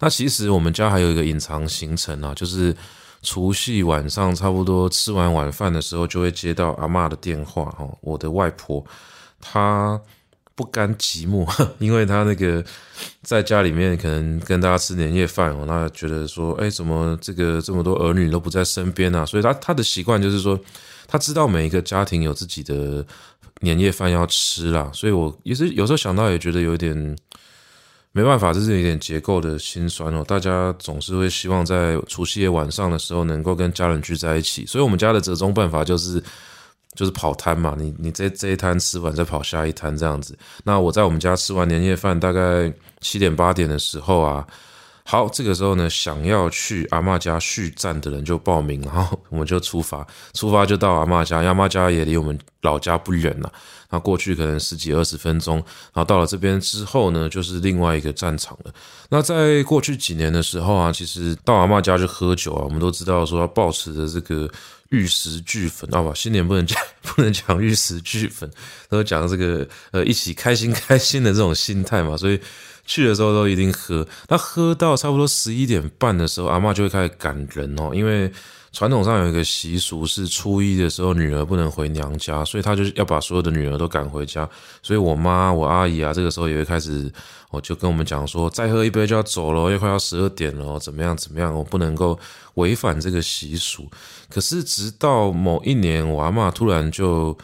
[0.01, 2.75] 那其实我们家还有一个隐藏行程啊，就是
[3.23, 8.85] 除夕晚上差不多吃完晚饭的时候，就会接到阿嬷的电话哈，我的外婆
[9.41, 9.99] 她。
[10.55, 12.63] 不甘寂寞， 因为她那个
[13.23, 19.25] 在家里面可能跟大家吃年夜饭哦，那觉得说，哎，怎么这个这么多儿女都不在身边啊？
[19.25, 20.59] 所以她她的习惯就是说，
[21.07, 23.03] 他知道每一个家庭有自己的
[23.61, 24.91] 年夜饭要吃啦。
[24.93, 27.17] 所以我也是有时候想到也觉得有点
[28.13, 30.23] 没办法，这是有点结构的心酸哦。
[30.25, 36.23] 大家总是会希望在除夕夜晚上的时候能够跟家人聚在一起，所以我们家的折中办法就是。
[36.95, 40.37] 就是跑摊嘛，你你这这一摊吃完再跑下一摊这样子。
[40.63, 42.71] 那我在我们家吃完年夜饭，大概
[43.01, 44.45] 七点八点的时候啊，
[45.05, 53.51] 好，这个时候呢，想要去阿嬷家续战的人就报名，然后 我们就出发，出发就到阿嬷家，阿嬷家也离我们老家不远了。
[53.89, 58.73] 那过去可能十几二十分钟，然后到了这边之后呢，就是另外一个战场了。
[59.09, 64.49] 那在过去几年的时候啊，其实到阿嬷家去喝酒啊，我们都知道说要保持着这个。
[64.89, 68.47] 玉石俱焚，好吧，新年不能讲， 不能讲玉石俱焚，
[68.89, 72.39] 都讲这个呃一起开心开心的这种心态嘛，所以
[72.85, 74.07] 去的时候都一定喝。
[74.27, 78.31] 那喝到差不多十一点半的时候，阿嬷就会开始赶人哦，因为。
[78.75, 84.49] 传统上有一个习俗是初一的时候女儿不能回娘家，所以他就要把所有的女儿都赶回家。
[84.81, 87.13] 所以我妈、我阿姨啊，这个时候也会开始，
[87.51, 92.17] 我就跟我们讲说，再喝一杯就要走了，又快要十二点了，怎么样怎么样，我不能够
[92.55, 93.87] 违反这个习俗。
[94.27, 97.37] 可是直到某一年，我阿嬷突然就，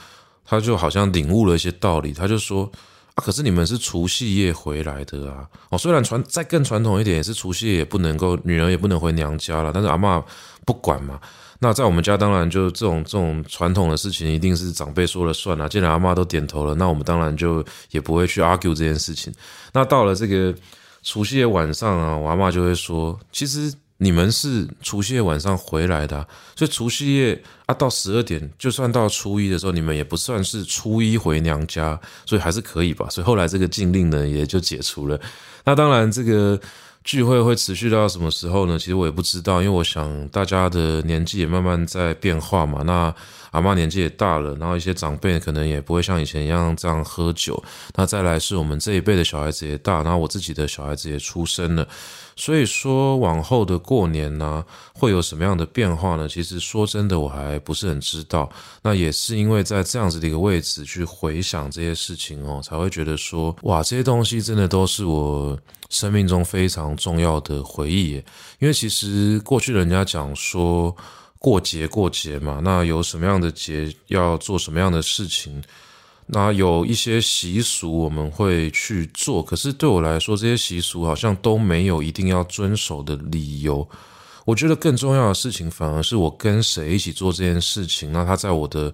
[0.43, 2.71] 她就好像领悟了一些道理，她就说。
[3.19, 10.23] 啊，可是你们是除夕夜回来的啊，哦，虽然传再更传统一点，也是除夕夜也不能够，女儿也不能回娘家了，但是阿嬷
[10.65, 11.19] 不管嘛。
[11.59, 15.67] 那在我们家，当然就这种这种传统的事情，一定是长辈说了算啊。
[15.67, 19.33] 既然阿嬷都点头了，那我们当然就也不会去 argue 这件事情。
[19.73, 20.55] 那到了这个
[21.03, 33.07] 除夕夜晚上啊，我阿嬷就会说，其实你们是除夕夜晚上回来的，所以除夕夜啊到十二点，就算到初一的时候，你们也不算是初一回娘家，所以还是可以吧。
[33.09, 35.19] 所以后来这个禁令呢，也就解除了。
[35.63, 36.59] 那当然这个。
[37.01, 38.77] 聚会会持续到什么时候呢？
[38.77, 42.83] 其实我也不知道，因为我想大家的年纪也慢慢在变化嘛。
[42.83, 43.11] 那
[43.51, 47.61] 阿嬷年纪也大了，然后一些长辈可能也不会像以前一样这样喝酒。
[47.95, 51.87] 那再来是我们这一辈的小孩子也大，然后我自己的小孩子也出生了。
[52.35, 56.27] 所以说往后的过年呢，会有什么样的变化呢？
[56.29, 58.49] 其实说真的，我还不是很知道。
[58.81, 65.59] 那也是因为在这样子的一个位置去回想这些事情哦，才会觉得说，哇，这些东西真的都是我
[65.89, 68.23] 生命中非常重要的回忆耶。
[68.59, 70.95] 因为其实过去人家讲说
[71.39, 75.63] 过节过节嘛，那有什么样的节要做什么样的事情。
[76.27, 83.87] 那有一些习俗我们会去做，可是对我来说，这些习俗好像都没有一定要遵守的理由。
[84.45, 88.93] 我觉得更重要的事情，反而是我跟谁一起做这件事情，那他在我的。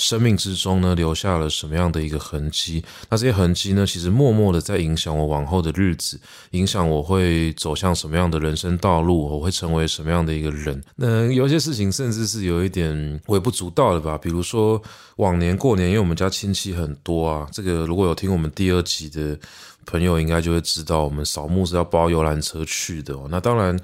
[0.00, 2.82] 生命之中呢，留下了什么样的一个痕迹？
[3.10, 6.18] 那这些痕迹呢，其实默默的在影响我往后的日子，
[6.52, 10.82] 影响我会走向什么样的人生道路，我会成为什么样的一个人。
[10.96, 14.82] 那有些事情甚至是有一点微不足道的吧，比如说
[15.16, 19.38] 往年过年，因为我们家亲戚很多啊，这个如果有听我们第二集的
[19.84, 23.28] 朋友，应该就会知道，我们扫墓是要包游览车去的哦。
[23.30, 23.78] 那当然。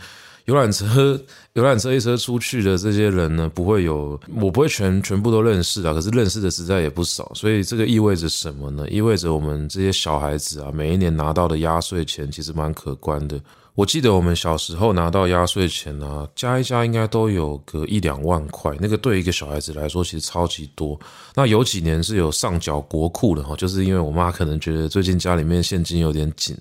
[0.47, 1.21] 游览车，
[1.55, 5.93] 游览车一车出去的这些人呢，不会有，我不会全全部都认识啊。
[5.93, 8.89] 可是认识的实在也不少，所以这个意味着什么呢？
[8.89, 13.41] 意味着我们这些小孩子啊，每一年拿到的压岁钱其实蛮可观的。
[13.75, 20.99] 我记得我们小时候拿到压岁钱啊，加一加应该都有个一两万块，那个对一个小孩子来说其实超级多。
[21.35, 26.57] 那有几年是有上缴国库的哈，就是因为我妈可能觉得最近家里面现金有点紧。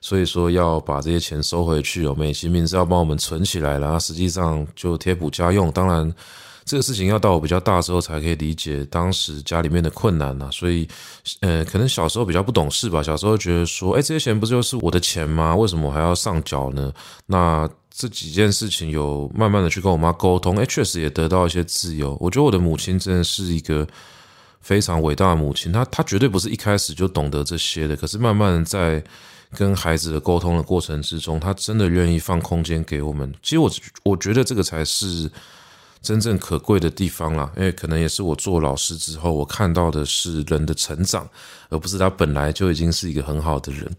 [0.00, 5.72] 所以说要把这些钱收回去哦，美其名是要帮我们存起来，了实际上就贴补家用。
[5.72, 6.14] 当然，
[6.64, 10.48] 这个事情要到我比较大之后才可以理解当时家里面的困难呐。
[10.52, 10.86] 所以，
[11.40, 13.02] 呃，可能小时候比较不懂事吧。
[13.02, 15.56] 小时候觉得说，哎，这些钱不就是我的钱吗？
[15.56, 16.92] 为什么我还要上缴呢？
[17.26, 22.16] 那这几件事情有慢慢的去跟我妈沟通，哎，确实也得到一些自由。
[22.20, 23.86] 我觉得我的母亲真的是一个
[24.60, 29.02] 非常伟大的母亲，她她绝对不是一开始就懂得这些的，可是慢慢在。
[29.54, 33.32] 跟孩子的沟通的过程之中，他真的愿意放空间给我们。
[33.42, 33.70] 其实我
[34.02, 35.30] 我觉得这个才是
[36.02, 41.28] 真正可贵的地方啦，因为可能也是我做老师之后，我看到的是人的成长，
[41.68, 43.90] 而不是他本来就已经是一个很好的人。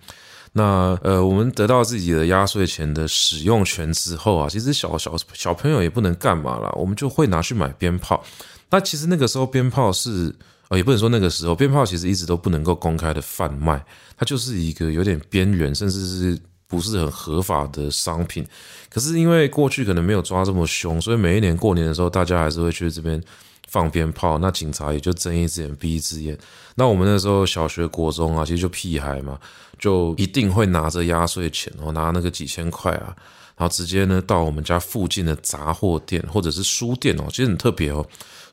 [0.53, 8.23] 那呃，我们得到自己的压岁钱的使用权之后啊，其实小小小朋友也不能干嘛啦，我们就会拿去买鞭炮。
[8.69, 10.35] 那其实那个时候鞭炮是。
[10.69, 13.81] 哦，也不能说那个时候鞭炮其实一直都不能够公开的贩卖，
[14.17, 18.45] 它就是一个有点边缘，甚至是不是很合法的商品。
[18.89, 23.21] 可是因为过去可能没有抓这么凶，所以每一年过年的时候，大家还是会去这边
[23.67, 24.37] 放鞭炮。
[24.39, 26.37] 那警察也就睁一只眼闭一只眼。
[26.75, 29.39] 那我们那时候小学、国中啊，其实就屁孩嘛，
[29.79, 33.15] 就一定会拿着压岁钱，然后拿那个几千块啊，
[33.55, 38.05] 然后直接呢到我们家附近的杂货店或者是书店哦，其实很特别哦。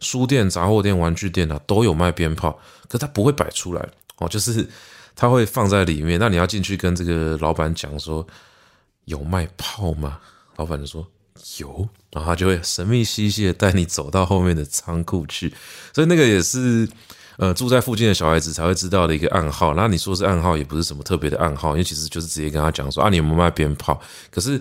[0.04, 2.52] 书店、杂货店、玩具店啊，都有卖鞭炮，
[2.86, 3.88] 可是他不会摆出来
[4.18, 4.68] 哦，就是
[5.16, 6.20] 他会放在里面。
[6.20, 8.24] 那你要进去跟这个老板讲说
[9.06, 10.20] 有卖炮吗？
[10.56, 11.04] 老板就说
[11.56, 15.52] 有，然后他就会神秘兮兮的带你走到后面的仓库去。
[15.94, 16.86] 所以那个也是
[17.38, 19.74] 呃住在附近的小孩子才会知道的一个暗号。
[19.74, 24.00] 那你说是暗号，也不是什么特别的暗号，因为其实就是直接跟他讲说啊，你有没有卖鞭炮？
[24.30, 24.60] 可是。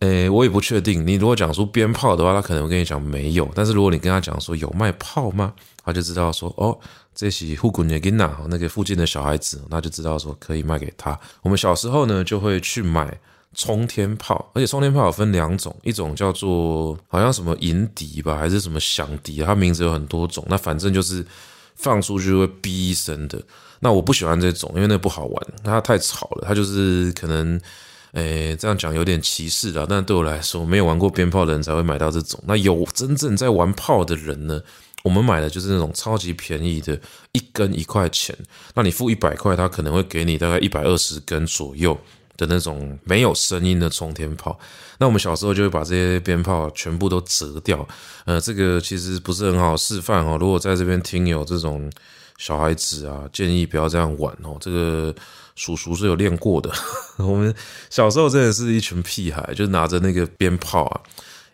[0.00, 1.06] 诶，我也不确定。
[1.06, 3.46] 你如果讲出鞭炮的话，他可能会跟你讲没有。
[3.54, 5.52] 但是如果你跟他讲说有卖炮吗？
[5.84, 6.78] 他就知道说哦，
[7.14, 11.18] 这是富贵的囡仔，那个附近的小孩子，那就知道说可以卖给他。
[11.42, 13.18] 我们小时候呢，就会去买
[13.54, 20.42] 冲天炮，而且冲天炮有分两种，一种叫做好像什么银笛吧，还是什么响笛，它名字有很多种。
[20.48, 21.22] 那反正就是
[21.74, 23.38] 放出去会哔一声的。
[23.80, 26.44] 那我不喜欢这种，因为那不好玩，它太吵了。
[26.48, 27.60] 它就是可能。
[28.12, 32.42] 诶，这样讲有点歧视了，但对我来说，没有玩过鞭炮的人才会买到这种。
[32.46, 34.60] 那有真正在玩炮的人呢？
[35.02, 36.98] 我们买的就是那种超级便宜的，
[37.32, 38.36] 一根一块钱。
[38.74, 41.96] 那你付一百块，他可能会给你大概一百二十根左右
[42.36, 44.58] 的那种没有声音的冲天炮。
[44.98, 47.86] 那我们小时候就会把这些鞭炮全部都折掉。
[48.24, 50.36] 呃，这个其实不是很好示范哦。
[50.38, 51.90] 如果在这边听有这种。
[52.38, 54.56] 小孩子啊，建议不要这样玩哦。
[54.58, 55.14] 这个
[55.60, 56.72] 叔叔是有练过的。
[57.18, 57.54] 我们
[57.90, 61.00] 小时候真的是一群屁孩，就拿着那个鞭炮啊，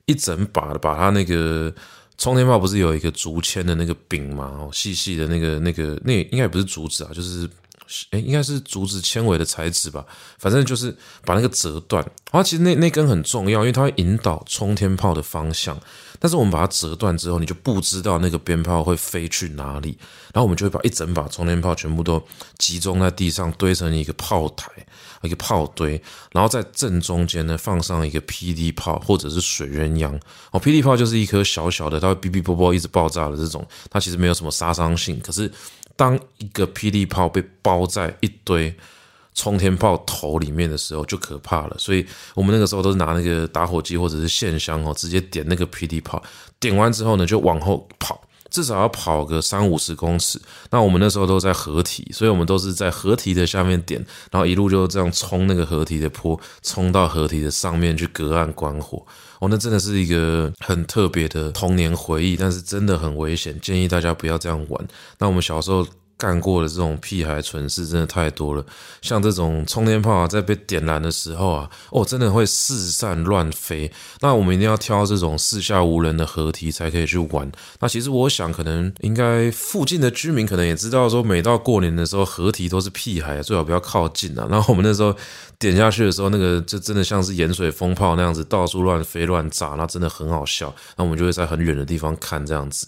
[0.04, 1.74] 一整把的把他那个
[2.16, 4.44] 冲天炮不是有一个竹签的那个柄嘛？
[4.44, 7.50] 哦，细细的那个那个那、应该也不是竹子啊，就是。
[8.10, 10.04] 诶，应该是竹子纤维的材质吧，
[10.38, 10.94] 反正就是
[11.24, 12.02] 把那个折断。
[12.32, 15.78] 然后其实那那根很重要，因为它会引导冲天炮的方向。
[16.18, 19.98] 但是我们把它折断之后，你就不知道那个鞭炮会飞去哪里。
[20.32, 22.22] 然后我们就会把一整把冲天炮全部都
[22.58, 24.70] 集中在地上，堆成一个炮台，
[25.22, 26.02] 一个炮堆。
[26.32, 30.18] 然后在正中间呢，放上一个霹雳炮或者是水鸳鸯。
[30.50, 35.52] 哦，霹雳炮就是一颗小小的，它会哔哔啵啵一直爆炸的这种，它其实没有什么杀伤性，可是。
[35.96, 38.74] 当一个霹雳炮被包在一堆
[39.34, 41.76] 冲天炮头里面的时候，就可怕了。
[41.78, 46.22] 所以我们那个时候都是拿那个打火机或者是线香哦，直接点那个霹雳炮。
[46.58, 48.20] 点完之后呢，就往后跑，
[48.56, 50.40] 至少要跑个三五十公尺。
[50.70, 59.04] 那我们那时候都在河堤，所以我们都是在河堤的下面点，然后一路就这样冲那个河堤的坡，冲到河堤的上面去隔岸观火。
[59.40, 64.88] 哦，那真的是一个很特别的童年回忆，但是真的很危险，建议大家不要这样玩。
[65.18, 65.86] 那我们小时候。
[66.18, 68.64] 干过的这种屁孩蠢事真的太多了，
[69.02, 73.92] 像这种冲天炮，在被点燃的时候啊，哦，真的会四散乱飞。
[74.20, 77.50] 那我们一定要挑这种四下无人的河堤才可以去玩。
[77.80, 84.46] 那其实我想，可能应该附近的居民可能也知道，说每到过年的时候，河堤都是屁孩，最好不要靠近啊。
[84.50, 85.14] 然后我们那时候
[85.58, 90.74] 点下去的时候，那个就真的像是盐水风炮那样子，到处乱飞乱炸，那真的很好笑。
[90.96, 92.86] 那我们就会在很远的地方看这样子。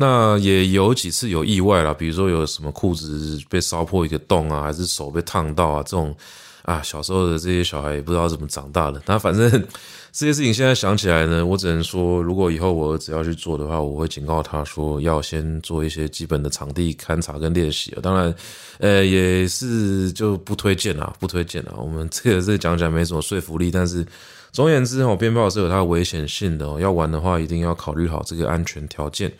[0.00, 6.14] 那也有几次有意外啦，比如说有什么裤子被烧破一个洞啊，还是手被烫到啊，这种
[6.62, 9.02] 啊，小时候的这些小孩也不知道怎么长大的。
[9.06, 9.50] 那反正
[10.14, 17.92] 这些事情现在想起来呢，我只能说，如果以后我儿子要去做的话，我会警告他说，要先做一些基本的场地勘察跟练习。
[18.00, 18.32] 当然，
[18.78, 21.72] 呃，也是就不推荐啦，不推荐啦。
[21.76, 24.06] 我们这个这讲起来没什么说服力，但是
[24.52, 29.32] 总而言之哦，鞭炮是有它的危险性的哦，要玩的话一定要考虑好这个安全条件。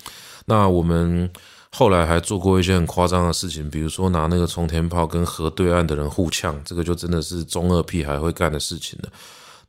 [0.49, 1.31] 那我们
[1.71, 9.11] 后来还做过一些很夸张的事情，比如说拿那个冲天炮跟河对岸的人互呛，这个就真的是中二屁孩会干的事情了。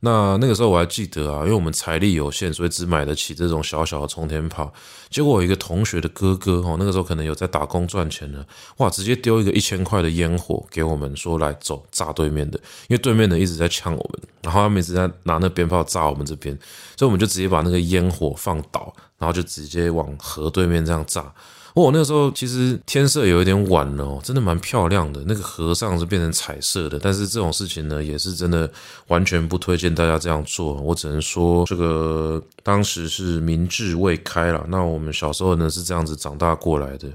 [0.02, 4.72] 那那个时候我还记得啊，因为我们财力有限，所以只买得起这种小小的冲天炮。
[5.10, 8.42] 结果我一个同学的哥哥哦，那个时候可能有在打工赚钱了，
[8.78, 16.58] 哇，直接丢一个一千块的烟火给我们，说来走炸对面的，因为对面的一直在呛我们，然后他们一直在拿那鞭炮炸我们这边，
[16.96, 18.90] 所以我们就直接把那个烟火放倒，
[19.20, 21.32] 然后就直接往河对面这样炸。
[21.74, 25.22] 哦，那个时候其实天色有一点晚了，真的蛮漂亮的。
[25.28, 28.68] 那个河上是变成彩色的，但是这种事情呢，也是真的
[29.06, 30.72] 完全不推荐大家这样做。
[30.74, 34.64] 我只能说，这个当时是民智未开啦。
[34.66, 37.08] 那我们小时候呢是这样子长大过来的。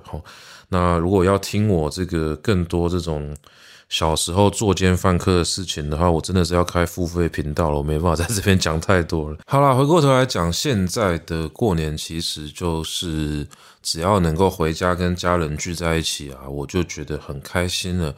[0.70, 3.36] 那如果要听我这个更多这种。
[3.88, 9.38] 小时候作奸犯科的事情的话，我真的是要开付费频道了，我没办法在这边讲太多了。
[9.46, 13.48] 好啦，回过头来讲，现在的过年其实就是
[13.82, 18.16] 只要能够回家跟家人聚在一起啊，我就觉得很开心了。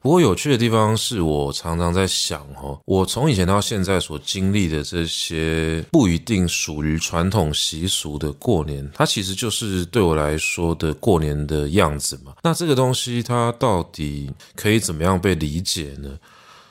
[0.00, 12.32] 不过有趣的地方是我常常在想哦，我从以前到现在所经历的这些不一定属于传统习俗的过年，它其实就是对我来说的过年的样子嘛。
[12.42, 16.18] 那这个东西它到底可以怎么样被理解呢？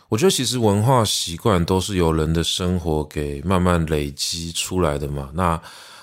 [0.07, 5.29] 我觉得其实文化习惯都是由人的生活给慢慢累积出来的嘛。
[5.35, 5.61] 那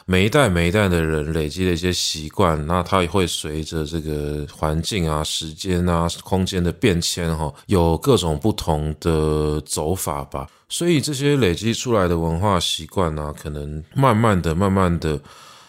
[0.08, 10.46] 每一代每一代的人累积的一些习惯，那它也会随着这个环境啊、时间啊、空间的变迁，哈，有各种不同的走法吧。
[10.68, 15.20] 所以这些累积出来的文化习惯呢，可能慢慢的、慢慢的，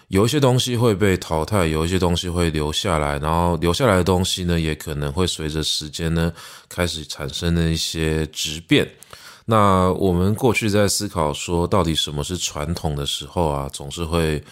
[0.09, 6.31] 有一些东西会被淘汰，有一些东西会留下来，然后留下来的东西呢，也可能会随着时间呢，
[6.69, 8.87] 开始产生的一些质变。
[9.49, 14.43] 那我们过去在思考说，到底什么是传统的时候啊，总是会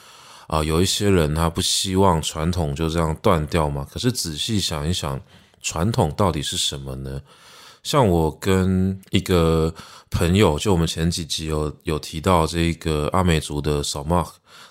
[0.47, 3.86] 啊，有一些人他不希望传统就这样断掉嘛。
[3.91, 5.19] 可是仔细想一想，
[5.62, 7.21] 传统到底是什么呢？
[7.84, 9.73] 像我跟一个
[10.10, 14.25] 朋友，就我们前几集有有提到这个阿美族的扫马，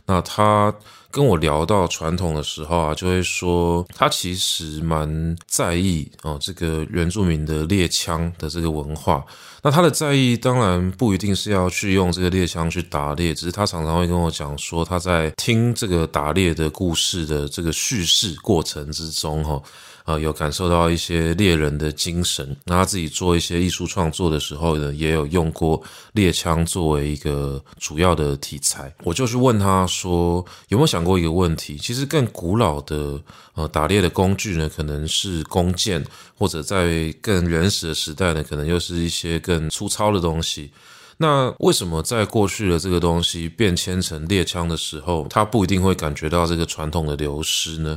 [0.06, 0.74] 那他。
[1.14, 9.24] 跟我聊到传统的时候啊，就会说他其实蛮在意哦，这个原住民的猎枪的这个文化。
[9.64, 19.62] 那他的在意当然不一定是要去用这个猎枪去打猎，只是他常常会跟我讲说，他在听这个打猎的故事的这个叙事过程之中，哈。
[20.04, 22.54] 啊，有感受到一些猎人的精神。
[22.64, 28.94] 那他自己做一些艺术创作的时候呢，也有用过猎枪作为一个主要的题材。
[29.02, 31.78] 我就去问他说，有没有想过一个问题？
[31.78, 33.18] 其实更古老的
[33.54, 36.04] 呃打猎的工具呢，可能是弓箭，
[36.36, 40.70] 或者在更原始的时代呢，可能又是一些更粗糙的东西。
[41.16, 47.96] 那为什么在过去的这个东西变迁成猎枪的时候，他不一定会感觉到这个传统的流失呢？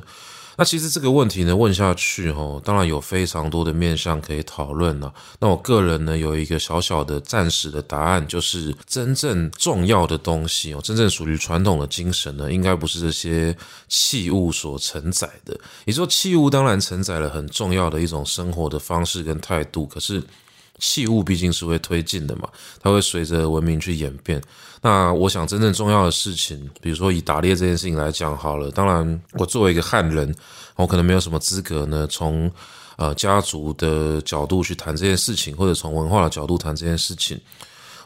[0.60, 5.12] 那其实这个问题呢，问下去哦，当然有非常多的面向可以讨论了。
[5.40, 13.56] 那我个人呢，有一个小小的暂时的答案，就是真正重要的东西哦，真正属于传统的精神呢，应该不是这些
[13.88, 15.60] 器物所承载的。
[15.86, 20.22] 你说器物当然承载了很重要的一种生活的方式跟态度，可是。
[20.80, 22.48] 器物毕竟是会推进的嘛，
[22.82, 24.42] 它会随着文明去演变。
[24.82, 28.70] 那我想真正重要的事情，比如说以打猎这件事情来讲好了。
[28.72, 30.34] 当然，我作为一个汉人，
[30.76, 32.52] 我可能没有什么资格呢，从
[32.96, 37.40] 呃家族的角度去谈这件事情，或者从文化的角度谈这件事情。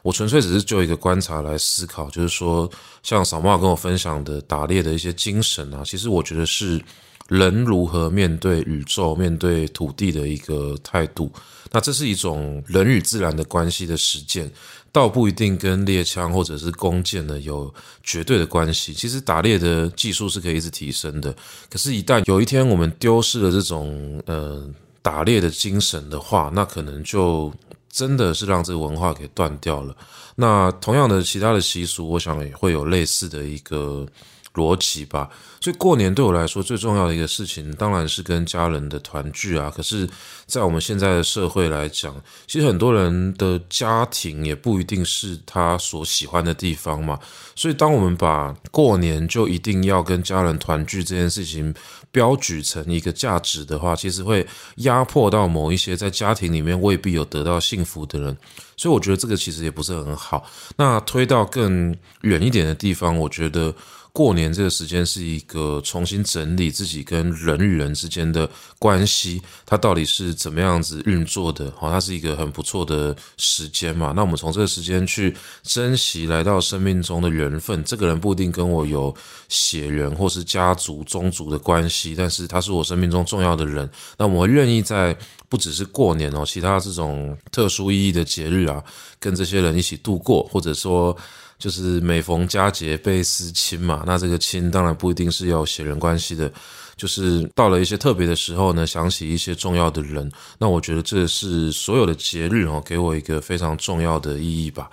[0.01, 2.69] 我纯粹只是就一个观察来思考，就是说，
[3.03, 6.81] 像扫帽跟我分享的打猎的一些精神啊，其实我觉得是。
[7.27, 11.31] 人如何面对宇宙、面对土地的一个态度，
[11.71, 14.51] 那这是一种人与自然的关系的实践，
[14.91, 18.93] 倒不一定跟猎枪或者是弓箭呢有绝对的关系。
[18.93, 21.33] 其实打猎的技术是可以一直提升的，
[21.69, 24.69] 可是，一旦有一天我们丢失了这种呃
[25.01, 27.51] 打猎的精神的话，那可能就
[27.89, 29.95] 真的是让这个文化给断掉了。
[30.35, 34.05] 那同样的，其他的习俗，我想也会有类似的一个。
[34.53, 35.29] 逻辑吧，
[35.61, 39.71] 所以过年对我来说最重要的一个事情，当然是跟家人的团聚啊。
[39.73, 40.09] 可是，
[40.45, 42.13] 在我们现在的社会来讲，
[42.47, 47.17] 其实很多人的家庭也不一定是他所喜欢的地方嘛。
[47.55, 51.73] 所以，当我们把过年就一定要跟家人团聚这件事情
[52.11, 54.45] 标举成一个价值的话，其实会
[54.77, 58.37] 压迫到某一些在家庭里面未必有得到幸福的人。
[58.75, 60.45] 所以，我觉得这个其实也不是很好。
[60.75, 63.73] 那推到更远一点的地方，我觉得。
[64.13, 71.71] 过年这个时间是一个重新整理自己跟人与人之间的关系，它到底是怎么样子运作的？
[71.77, 74.11] 好，它是一个很不错的时间嘛。
[74.13, 75.33] 那我们从这个时间去
[75.63, 77.81] 珍惜来到生命中的缘分。
[77.85, 79.15] 这个人不一定跟我有
[79.47, 83.89] 血缘或是家族宗族的关系，但是他是我生命中重要的人。
[84.17, 88.83] 那我愿意在不只是过年哦，其他这种特殊意义的节日啊，
[89.21, 91.17] 跟这些人一起度过，或者说。
[91.61, 96.51] 就是每逢佳节倍思亲嘛，那这个亲当然不一定是要血缘关系的，
[96.97, 104.89] 就是到了一些特别的时候呢，想起一些重要的人，那我觉得这是所有的节日哦，给我一个非常重要的意义吧。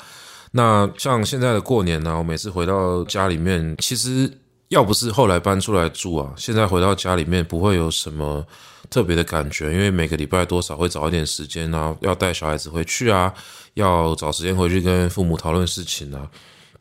[0.53, 4.31] 那像现在的过年呢，我每次回到家里面，其实
[4.69, 8.47] 要不是后来搬出来住啊，现在回到家里面不会有什么
[8.91, 13.33] 特别的感觉，因为每个礼拜多少会找一点时间啊，要带小孩子回去啊，
[13.73, 16.29] 要找时间回去跟父母讨论事情啊。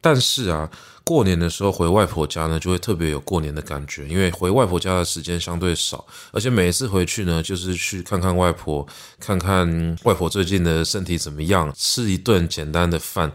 [0.09, 0.71] 但是啊，
[1.03, 8.87] 过年的时候回外婆家呢，就会特别有过年的感觉，因为回外婆家的时间相对少，而且每一次回去呢，就是去看看外婆，
[9.19, 13.33] 看看外婆最近的身体怎么样，吃一顿简单的饭。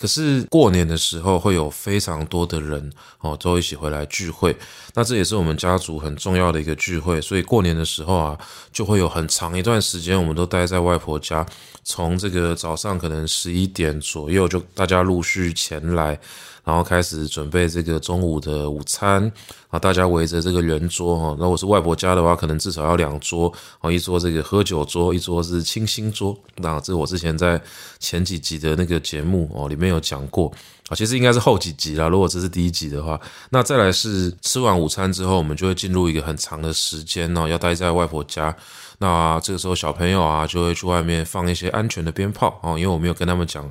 [0.00, 4.56] 可是过年的时候会有非常多的人哦，都一起回来聚会，
[4.94, 8.38] 那这也是我们家族很重要的一个聚会，所以过年的时候啊，
[8.72, 11.46] 就会有很长一段时间，我们都待在外婆家，
[11.84, 16.18] 从这个早上可能十一点左右，就大家陆续前来。
[16.64, 19.30] 然后开始准备这个中午的午餐，
[19.68, 21.36] 啊，大家围着这个圆桌哈。
[21.38, 26.34] 那我是外婆家的话，可能至少要两桌，哦，一桌这个喝酒桌，一桌是清新桌。
[26.56, 27.60] 那这我之前在
[27.98, 30.52] 前几集的那个节目哦里面有有讲过
[30.88, 32.08] 啊，其实应该是后几集啦。
[32.08, 33.18] 如果这是第一集的话，
[33.50, 38.54] 那再来是吃完午餐之后，我们就会进入一个很长的时间呢，要待在外婆家。
[38.98, 43.70] 那这个时候小朋友啊，就会去外面放一些安全的鞭炮哦，因为我没有跟他们讲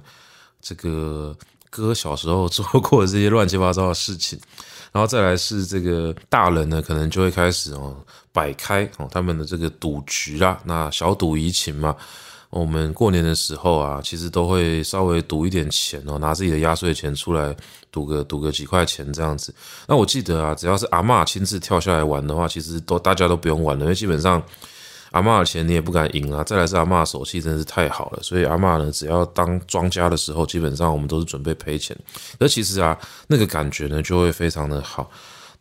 [0.60, 1.36] 这个。
[1.76, 4.40] 哥小时候做过的这些乱七八糟的事情，
[4.92, 7.98] 然后再来是这个大人呢，可能就会开始哦
[8.32, 11.96] 摆开哦他们的这个赌局啦，那小赌怡情嘛。
[12.54, 17.56] 我们过年的时候啊，其实都会稍微赌一点钱哦，拿自己的压岁钱出来
[17.92, 19.54] 赌个赌个几块钱这样子。
[19.88, 24.42] 那我记得啊，只要是阿嬷亲自跳下来玩的话，其实都大家都不用玩了，因为基本上。
[25.14, 26.44] 阿嬷的钱你也不敢赢啊！
[26.44, 31.96] 再来是阿嬷手气真的是太好了，所以阿嬷呢，只要当庄家的时候，基本上我们都是准备赔钱。
[32.40, 32.98] 而其实啊，
[33.28, 35.12] 那个感觉呢，就会非常的好。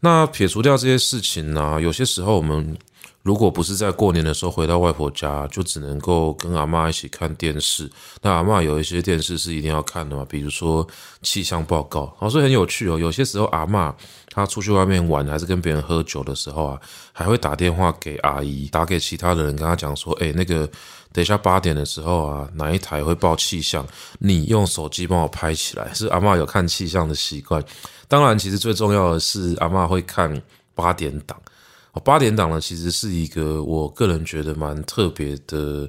[0.00, 2.74] 那撇除掉这些事情呢，有些时候我们
[3.22, 7.88] 如果不是在过年的时候回到外婆家，就只能够跟阿嬷一起看电视。
[8.20, 10.84] 那阿嬷有一些电视是一定要看的嘛，比如说
[11.22, 12.98] 气象报告，哦，所以很有趣哦。
[12.98, 13.94] 有些时候阿嬷
[14.28, 16.80] 她出去外面玩，还是跟别人喝酒的时候啊，
[17.12, 20.68] 还会打电话给阿姨，打给其他的人，跟他讲说，哎，那个
[21.12, 23.86] 等一下八点的时候啊，哪一台会报气象？
[24.18, 25.94] 你用手机帮我拍起来。
[25.94, 27.62] 是阿嬷有看气象的习惯。
[28.08, 30.42] 当然，其实最重要的是阿嬷会看
[30.74, 31.40] 八点档。
[32.00, 35.88] 八点档呢，其实是一个我个人觉得蛮特别的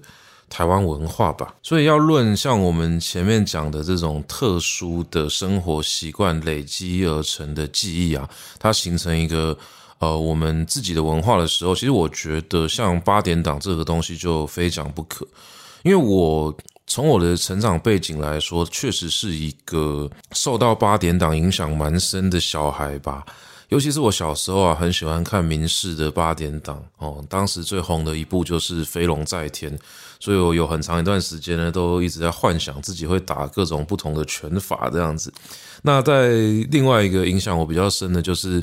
[0.49, 1.56] 台湾文化吧。
[1.64, 8.30] 所以要论像我们前面讲的这种特殊的生活习惯累积而成的记忆啊，
[8.60, 9.58] 它形成一个
[9.99, 15.26] 呃我们自己的文化的时候，其实我觉得像八点档这个东西就非讲不可。
[15.84, 23.26] 因为我从我的成长背景来说，确实是一个受到八点档影响蛮深的小孩吧。
[23.74, 27.26] 尤其是我小时候啊，很喜欢看民视的八点档哦。
[27.28, 29.76] 当时最红的一部就是《飞龙在天》，
[30.20, 35.34] 所以我有很长一段时间呢，都一直在幻想自己会打各种不同的拳法这样子。
[35.82, 36.30] 那在
[36.70, 38.62] 另外一个影响我比较深的就是。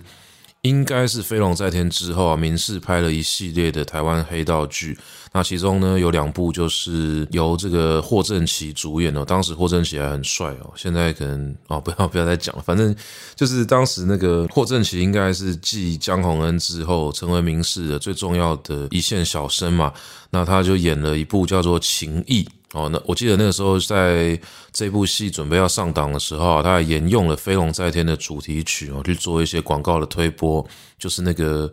[0.62, 4.98] 应该是《飞龙在天》之后啊，民视拍了一系列的台湾黑道剧。
[5.32, 9.24] 那其中呢，有两部就是由这个霍正奇主演哦。
[9.24, 12.62] 当时霍正奇还很帅哦，现在可能哦，不要不要再讲了。
[12.62, 12.94] 反正
[13.36, 19.92] 就是当时那个霍正奇应该是继江宏恩之后，成为民视的最重要的一线小生嘛。
[20.30, 22.42] 那他就演了一部叫做《情义》。
[22.72, 24.40] 哦，那我记得那个时候，在
[24.72, 30.64] 这部戏准备要上档的时候，他还沿用了《飞龙在天》的主题曲哦，去做一些广告的推播，
[30.96, 31.72] 就是那个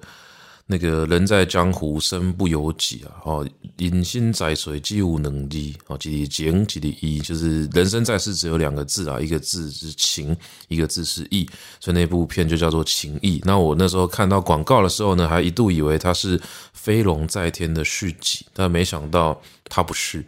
[0.69, 10.35] 那个人在江湖身不由己啊，哦，隐心在水既无能力哦，几里情几里义，就是人生在世只有两个字啊，一个字是情，
[10.67, 11.49] 一个字是义，
[11.79, 13.39] 所以那部片就叫做《情义》。
[13.45, 16.37] 那我那时候看到广告的时候呢，还一度以为它是
[16.73, 20.25] 《飞龙在天》的续集，但没想到它不是。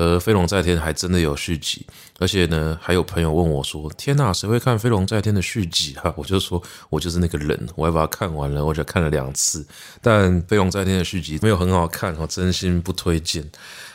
[0.00, 1.84] 呃《飞龙在天》还真的有续集，
[2.18, 9.66] 而且呢，还有朋友问我说：“天哪，谁会看《飞龙在天》的续集 啊？”我就说：“我就是那个人， 我还把它看完了，我只看了两次。
[10.00, 13.44] 但《飞龙在天》的续集没有很好看，我真心不推荐。”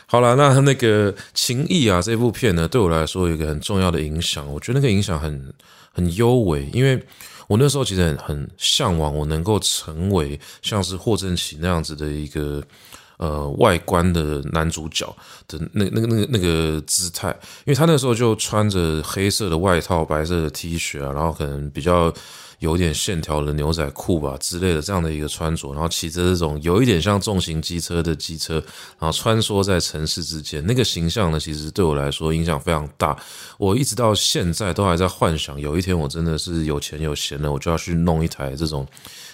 [0.06, 4.46] 好了，那那个《情义》啊，这部片呢，对我来说有一个很重要的影响。
[4.46, 5.52] 我觉得那个影响很
[5.92, 7.04] 很幽微，因为
[7.48, 12.62] 我那时候其实很很向往，我能够成为像是霍正奇那样子的一个。
[13.18, 15.06] 呃，外观的男主角
[15.48, 17.30] 的那那个那个那个姿态，
[17.64, 22.12] 因为他那时候就穿着黑色的外套、白色的 T 恤啊，然后可能比较
[22.60, 28.54] 有点线条的牛仔裤吧之类的这样的一个穿着，然后骑着这种有一点像重型机车的机车，
[28.98, 33.16] 然后穿梭在城市之间，那个形象呢，其实对我来说影响非常大。
[33.58, 38.86] 我一直到现在都还在幻想，有一天我真的是有钱有闲了，我就要去弄一台这种。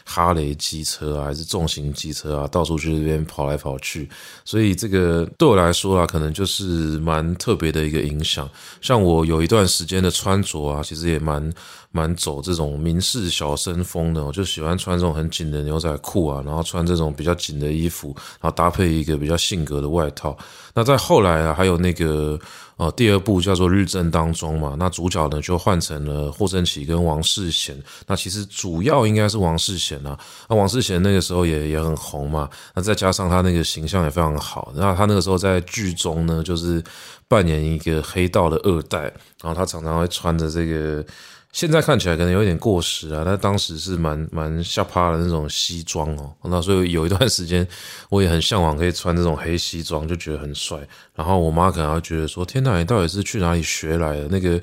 [0.04, 4.10] 哈雷机车啊，还是重型机车啊，到处去这边跑来跑去，
[4.44, 8.50] 所以这个对我来说啊，可能就是蛮特别的一个影响。
[8.80, 11.48] 像我有一段时间的穿着啊，其实也蛮
[11.92, 20.36] 蛮走这种民事小生风的，我就喜欢穿这种很紧的牛仔裤啊，然后穿这种比较紧的衣服，然后搭配一个比较性格的外套。
[20.74, 22.38] 那在后来啊，还有那个。
[22.78, 27.80] 呃，第二部叫做《日正当中》嘛，那主角呢就换成了霍正奇跟王世贤。
[28.08, 30.18] 那其实主要应该是王世贤啊，
[30.48, 34.72] 那王世贤那个时候也也很红嘛，那再加上他那个形象也非常好。
[34.74, 36.82] 那他那个时候在剧中呢，就是
[37.28, 39.02] 扮演一个黑道的二代，
[39.42, 41.04] 然后他常常会穿着这个。
[41.52, 46.34] 现在看起来可能有点过时啊，但当时是蛮蛮吓趴的那种西装哦。
[46.42, 47.66] 那所以有一段时间，
[48.08, 50.78] 我也很向往可以穿这种黑西装，就觉得很帅。
[51.14, 54.60] 然后我妈可能会觉得说：“天哪，你到底是去哪里学来的？”那个。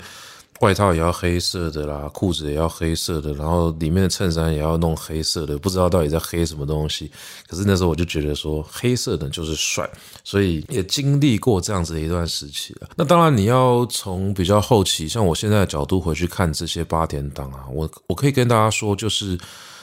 [0.62, 7.10] 外套也要黑色的啦，裤子也要黑色的，然后里面的衬衫也要弄黑色的，不知道到底在黑什么东西。
[7.47, 9.89] 可是那时候我就觉得说，黑色的就是帅，
[10.24, 12.89] 所以也经历过这样子的一段时期了。
[12.97, 19.38] 那当然，你要从比较后期，像我现在的角度回去看这些八点档啊，我我可以跟大家说，就是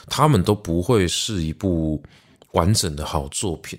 [0.08, 2.02] 他们都不会是一部
[2.52, 3.78] 完整的好作品。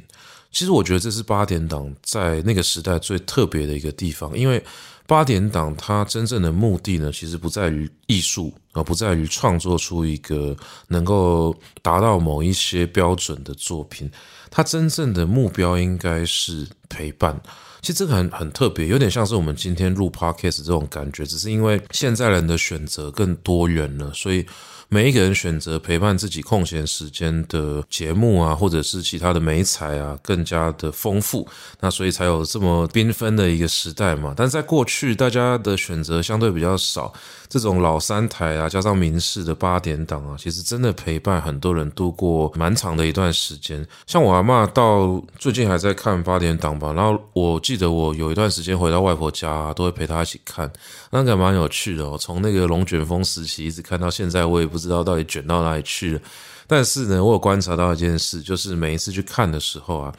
[0.51, 4.63] 其实我觉得这是八点档在那个时代最特别的一个地方，因为。
[5.09, 10.53] 八点档它真正的目的呢，其实不在于艺术，而不在于创作出一个
[10.89, 14.11] 能够达到某一些标准的作品。
[14.51, 17.41] 它真正的目标应该是陪伴，
[17.79, 24.45] 其实这个很很特别，有点像是我们今天录 Podcast 这种感觉，只是因为现在人的选择更多元了，所以。
[24.89, 31.45] 每一个人选择陪伴自己空闲时间的节目啊，或者是其他的媒材啊，更加的丰富，
[31.81, 34.33] 那所以才有这么缤纷的一个时代嘛。
[34.35, 37.11] 但在过去，大家的选择相对比较少，
[37.49, 43.85] 这种老三台啊，加上民视的八点档啊，其实真的陪伴很多人度过蛮长的一段时间。
[44.05, 50.71] 像我阿嬷到最近还在看八点档吧，然后我记得我有一段时间回到外婆家，都会陪她一起看，
[51.11, 52.17] 那个蛮有趣的哦。
[52.17, 54.77] 从那个龙卷风时期一直看到现在，我也不。
[54.77, 56.21] 知道到底卷到哪里去了，
[56.67, 60.13] 但是呢，我有观察到一件事，就是每一次去看的时候啊，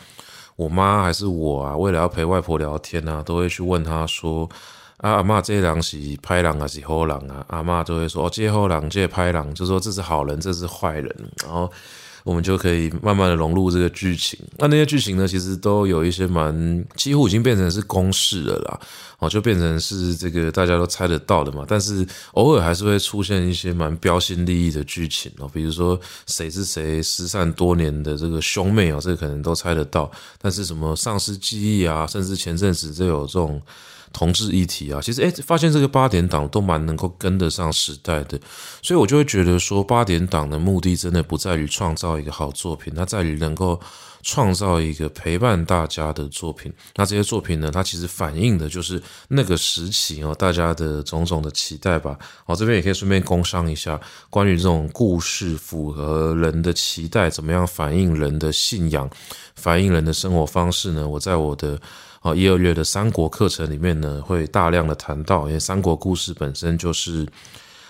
[0.57, 4.51] 我妈还是我啊，为了要陪外婆聊天啊，都会去问她说
[4.99, 11.70] ：“啊，阿嬷，这人是拍狼还是好狼啊？”阿嬷都会说：“哦，这好人，这拍狼，就说这是好人，这是坏人。”然后。
[12.28, 14.38] 我们就可以慢慢的融入这个剧情。
[14.58, 18.80] 那那些剧情呢，其实都有一些蛮几乎已经变成是公式了啦，
[19.18, 21.64] 哦，就变成是这个大家都猜得到的嘛。
[21.66, 30.10] 但是偶尔还是会出现一些蛮标新立异的剧情哦，比如说谁是谁失散多年的这个兄妹哦，这个可能都猜得到。
[30.38, 33.58] 但是什么丧失记忆啊，甚至前阵子就有这种。
[34.12, 38.38] 同志议题啊，其实诶，发现这个八点档都蛮能够跟得上时代的，
[38.82, 43.78] 所以我就会觉得说，八点档的目的真的不在于创造一个好作品，它在于能够
[44.22, 46.72] 创造一个陪伴大家的作品。
[46.96, 52.18] 那这些作品呢，它其实反映的就是那个时期哦，大家的种种的期待吧。
[52.44, 54.00] 好，这边也可以顺便工商一下，
[54.30, 59.09] 关于这种故事符合人的期待，怎么样反映人的信仰，
[59.54, 61.06] 反映人的生活方式呢？
[61.06, 61.80] 我在我的。
[62.20, 67.26] 啊，一二月的三国课程里面呢，会大量的谈到，因为三国故事本身就是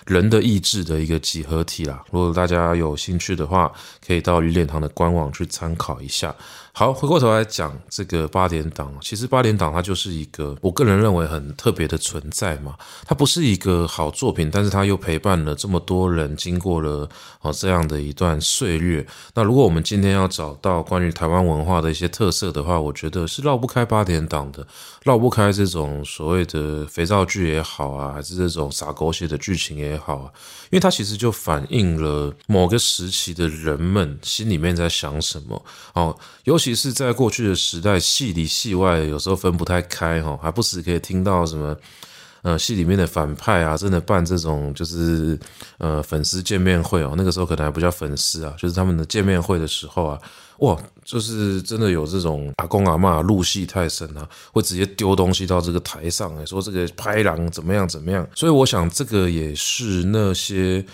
[0.06, 2.04] 人的意志的一个集合体啦。
[2.10, 3.72] 如果大家有兴趣的话，
[4.06, 6.34] 可以到李典堂的官网去参考一下。
[6.78, 12.76] 好，回过头来讲这个八点档，其实八点档它就是一个我个人认为很特别的存在嘛。
[13.04, 17.08] 它不是一个好作品，但是它又陪伴了这么多人经过了
[17.40, 19.04] 哦这样的一段岁月。
[19.34, 24.64] 那如果我们今天要找到关于台湾文化的一些特色的话，我觉得是绕不开八点档的，
[25.02, 30.30] 绕不开这种所谓的肥皂剧也好啊，还是这种洒狗血的剧情也好啊，
[30.70, 35.62] 因为它其实就反映了某个时期的人们心里面在想什么
[35.92, 36.78] 哦，尤其。
[36.78, 41.76] 是，在过去的时代，戏里戏外有时候分不太开哈，还不时可以听到什么，
[42.42, 45.36] 呃，戏里面的反派啊，真的办这种就是
[45.78, 50.16] 呃粉丝见面会哦，那个时候可能还不叫粉丝啊，就是他们的见面会的时候啊，
[50.58, 60.84] 哇，就是真的有这种阿公阿嬷入戏太深啊，会直接丢东西到这个台上，说这个拍狼怎么样怎么样，所以我想这个也是那些。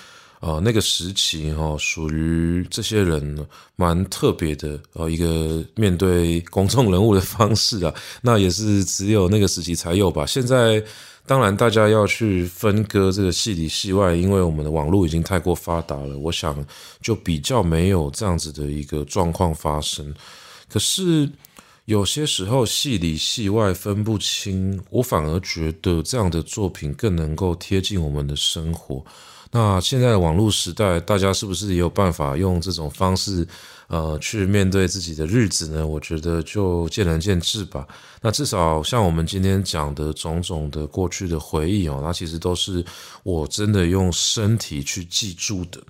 [0.41, 3.47] 啊、那个时期哈、哦，属于这些人
[3.77, 10.27] 蛮特别的呃，一个面对公众人物的方式啊，那也是只有那个时期才有吧。
[10.27, 10.85] 现在
[11.27, 16.65] 当然大家要去分割这个戏里戏外，因为我们的网络已经太过发达了，我想
[17.01, 20.15] 就比较没有这样子的一个状况发生。
[20.69, 21.29] 可是
[21.87, 29.05] 有些时候戏里戏外分不清，我反而觉得这样的作品更能够贴近我们的生活。
[29.51, 33.47] 那现在的网络时代，大家是不是也有办法用这种方式，
[33.89, 35.87] 呃，去面对自己的日子呢？
[35.87, 37.87] 我觉得就见仁见智吧。
[38.23, 42.83] 那至少像我们今天讲的种种的过去的回忆哦，那其实都是
[43.23, 45.81] 我真的用身体去记住的。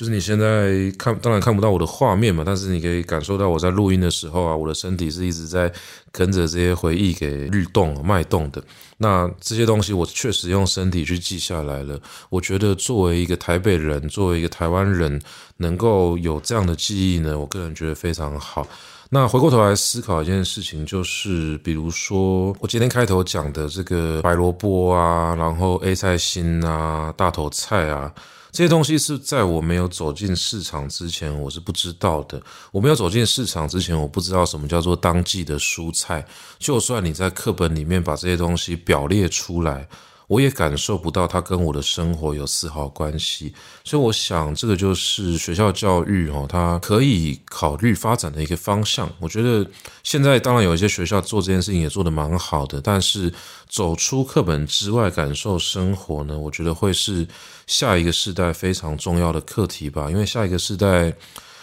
[0.00, 5.70] 就是你现在看，当然看不到我的画面嘛，但是你可以感受到我在录音的时候啊，我的身体是一直在
[6.10, 8.64] 跟着这些回忆给律动、脉动的。
[8.96, 12.00] 那这些东西我确实用身体去记下来了。
[12.30, 15.20] 我觉得作为一个台北人，作为一个台湾人，
[15.58, 18.66] 能够有这样的记忆呢，我个人觉得非常好。
[19.10, 28.10] 那回过头来思考一件事情，就是比如说我今天开头讲的这个白萝卜啊，然后 A 菜心啊，大头菜啊。
[28.52, 32.42] 这些东西是在我没有走进市场之前，我是不知道的。
[32.72, 36.26] 我没有走进市场之前，我不知道什么叫做当季的蔬菜。
[36.58, 39.88] 就算你在课本里面把这些东西表列出来。
[40.30, 43.52] 我也感受不到它跟我的生活有丝毫关系，
[43.82, 49.10] 所以我想这个就是学校教育哦，它可以考虑发展的一个方向。
[49.18, 49.68] 我觉得
[50.04, 53.32] 现在当然有一些学校做这件事情也做得蛮好的，但是
[53.68, 57.26] 走出课本之外感受生活呢，我觉得会是
[57.66, 60.08] 下一个世代非常重要的课题吧。
[60.08, 61.12] 因为下一个世代，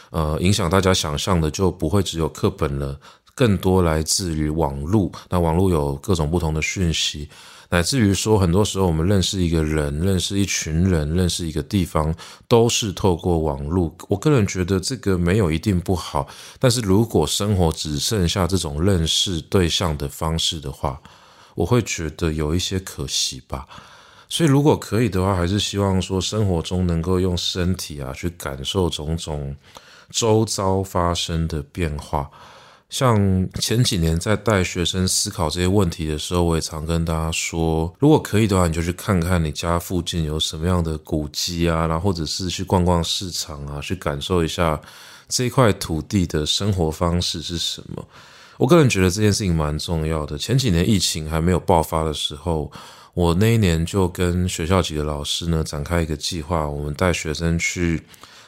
[0.09, 2.99] 呃，影响大家想象的就不会只有课本了。
[3.33, 5.11] 更多来自于网络。
[5.29, 7.29] 那网络有各种不同的讯息。
[7.69, 12.15] 乃至于说，很多时候我们认识一个人、认识一群人、认识一个地方，
[12.47, 13.93] 都是透过网络。
[14.07, 16.27] 我个人觉得这个没有一定不好，
[16.59, 21.01] 但是如果生活只剩下这种认识对象的方式的话，
[21.55, 23.67] 我会觉得有一些可惜吧。
[24.29, 29.55] 所以如果可以的话，还是希望说生活中能够用身体啊去感受种种
[30.09, 32.29] 周遭发生的变化。
[32.89, 44.79] 像前几年在带学生思考这些问题的时候，我也常跟大家说，如果可以的话，你就去看看你家附近有什么样的古迹啊，然后或者是去逛逛市场啊，去感受一下
[45.27, 48.07] 这一块土地的生活方式是什么。
[48.57, 50.37] 我个人觉得这件事情蛮重要的。
[50.37, 52.71] 前几年疫情还没有爆发的时候，
[53.13, 58.01] 我那一年就跟学校几个老师呢展开一个计划，我们带学生去。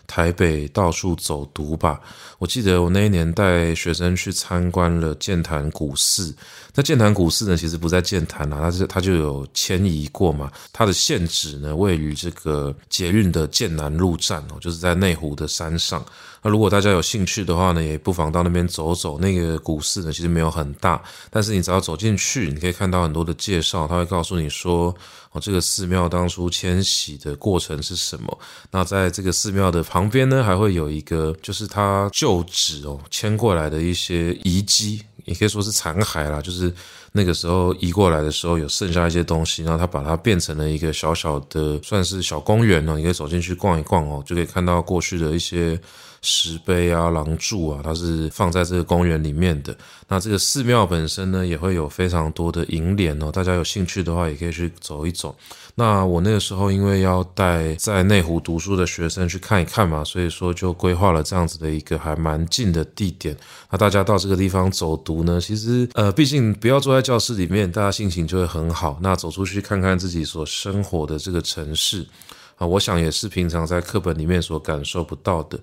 [0.09, 2.01] 台北到处走读吧。
[2.39, 6.35] 我记得我那一年带学生去参观了剑潭古寺。
[6.73, 10.51] 那剑潭古寺呢，其实不在剑潭啊，它是它就有迁移过嘛。
[10.73, 16.03] 它的现址呢，位于这个捷运的剑南路站哦，就是在内湖的山上。
[16.41, 19.19] 那如果大家有兴趣的话呢，也不妨到那边走走。
[19.19, 24.95] 那个古寺呢，其实没有很大，但是你只要走进去，你可以看到很多的介绍，他会告诉你说，
[25.31, 28.39] 哦，这个寺庙当初迁徙的过程是什么。
[28.71, 36.73] 那在这个寺庙的旁边呢，还会有一个，就是他旧址哦迁过来的一些遗迹，也可以说是残骸啦，就是
[37.11, 45.79] 那个时候移过来的时候有剩下一些东西，然后他把它变成了一个小小的，算是小公园哦，你可以走进去逛一逛哦，就可以看到过去的一些。
[46.21, 49.75] 石碑啊、廊柱啊，它是放在这个公园里面的。
[50.07, 53.31] 那这个寺庙本身呢，也会有非常多的楹联哦。
[53.31, 55.35] 大家有兴趣的话，也可以去走一走。
[55.75, 63.37] 那我那个时候因为要带在内湖读书的学生去看一看嘛，所以说就规划了这样子的一个还蛮近的地点。
[63.69, 68.99] 那大家到这个地方走读呢，其实呃，毕竟不要坐在教室里面，大家心情就会很好。
[69.01, 72.05] 那走出去看看自己所生活的这个城市
[72.57, 75.57] 啊，我想也是平常在课本里面所感受不到的。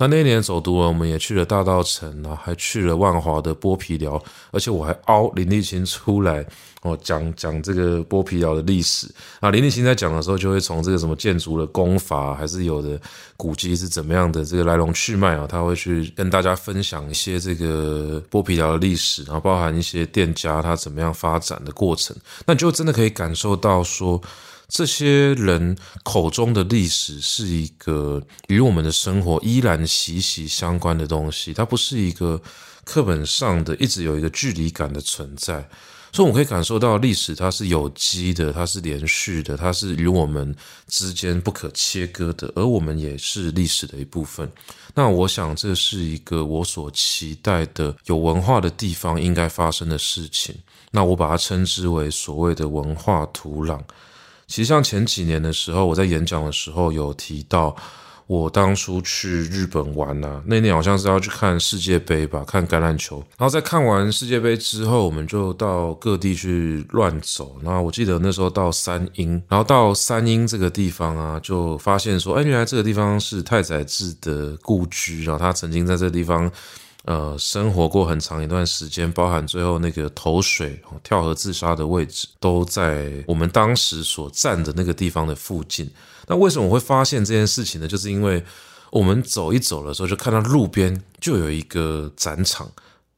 [0.00, 4.22] 那那一年走读了，我们也去了大稻埕啊，还去了万华的剥皮寮，
[4.52, 6.46] 而且我还凹林立清出来
[6.82, 9.08] 哦，讲讲这个剥皮寮的历史
[9.40, 9.50] 啊。
[9.50, 13.00] 林立清在讲的时候，就会从这个什么建筑的功法，还是有的
[13.36, 24.22] 古迹是怎么样的这个来龙去脉啊，他会去跟大家分享一些这个剥皮寮的历史，然后包含一些店家他怎么样发展的过程，那就真的可以感受到说。
[24.68, 32.40] 这些人口中的历史是一个与我们的生活依然息息相关的东西，它不是一个
[32.84, 35.66] 课本上的一直有一个距离感的存在，
[36.12, 40.54] 所以我可以感受到历史它是有机的，它是连续的，它是与我们
[40.86, 44.50] 之间不可切割的，而我们也是历史的一部分。
[44.94, 50.54] 那我想这是一个我所期待的有文化的地方应该发生的事情。
[50.90, 53.80] 那我把它称之为所谓的文化土壤。
[54.48, 57.76] 其实像前几年的时候，我在演讲的时候有提到，
[58.26, 63.18] 我当初去日本玩啊，那年好像是要去看世界杯吧，看橄榄球。
[63.36, 67.56] 然后在看完世界杯之后，我们就到各地去乱走。
[67.62, 76.50] 然后我记得那时候到三鹰，然后到三鹰这个地方啊，就发现说，哎，原来这个地方是太宰治的故居，然后他曾经在这个地方。
[77.08, 85.90] 呃，生活过很长一段时间，包含最后那个投水、跳河自杀的位置，都在我们当时所站的那个地方的附近。
[86.26, 87.88] 那为什么我会发现这件事情呢？
[87.88, 88.44] 就是因为
[88.90, 92.70] 我们走一走的时候，就看到路边就有一个展场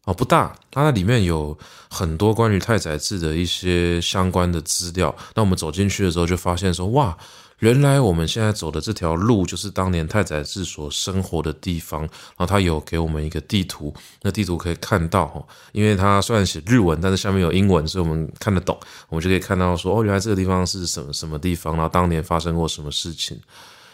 [0.04, 1.58] 啊，不大，它那里面有
[1.90, 5.12] 很多关于太宰治的一些相关的资料。
[5.34, 7.18] 那我们走进去的时候，就发现说，哇！
[7.60, 23.40] 原来我们现在走的这条路就是当年太宰治所生活的地方，然后他有给我们一个地图，那地图可以看到，因为它虽然写日文，但是下面有英文，所以我们看得懂，我们就可以看到说，哦，原来这个地方是什么什么地方，然后当年发生过什么事情。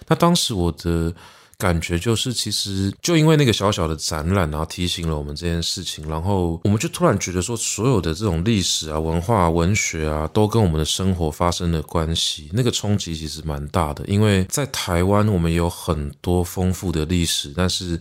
[0.08, 1.12] 那当时我的。
[1.58, 12.50] 感觉就是，其实就因为那个小小的展览，然后提醒了我们这件事情，然后我们就突然觉得说，所有的这种历史啊、文化、文学啊，都跟我们的生活发生了关系。
[12.52, 17.98] 那个冲击其实蛮大的，因为在台湾，我们有很多丰富的历史，但是，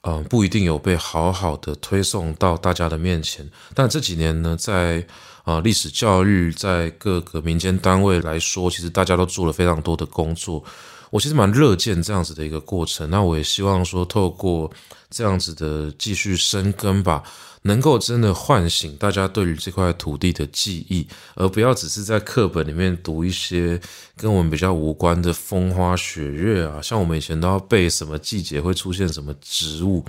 [0.00, 3.46] 嗯，不一定有被好好的推送到大家的面前。
[3.74, 5.06] 但这几年呢，在
[5.44, 10.64] 啊历史教育，在各个民间单位来说，其实大家都做了非常多的工作。
[11.10, 14.70] 我其实蛮乐见这样子的一个过程，那我也希望说，透过
[15.10, 17.22] 这样子的继续深耕吧，
[17.62, 23.80] 能够真的唤醒大家对于这块土地的记忆，而不要只是在课本里面读一些
[24.16, 30.04] 跟我们比较无关的风花雪月啊，像我们以前都要背什么季节会出现什么植物。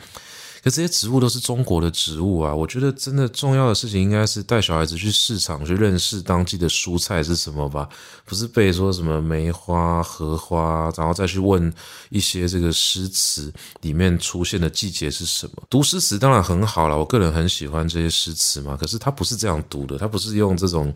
[0.64, 2.54] 可这些植物都是中国的植物啊！
[2.54, 7.88] 我觉得真的重要的事情应该是带小孩子去市场去认识当季的蔬菜是什么吧，
[8.26, 11.72] 不是背说什么梅花、荷花，然后再去问
[12.10, 15.64] 一些这个诗词里面出现的季节是什么。
[15.70, 18.76] 读诗词当然很好了，我个人很喜欢这些诗词嘛。
[18.76, 20.94] 可是它不是这样读的，它不是用这种。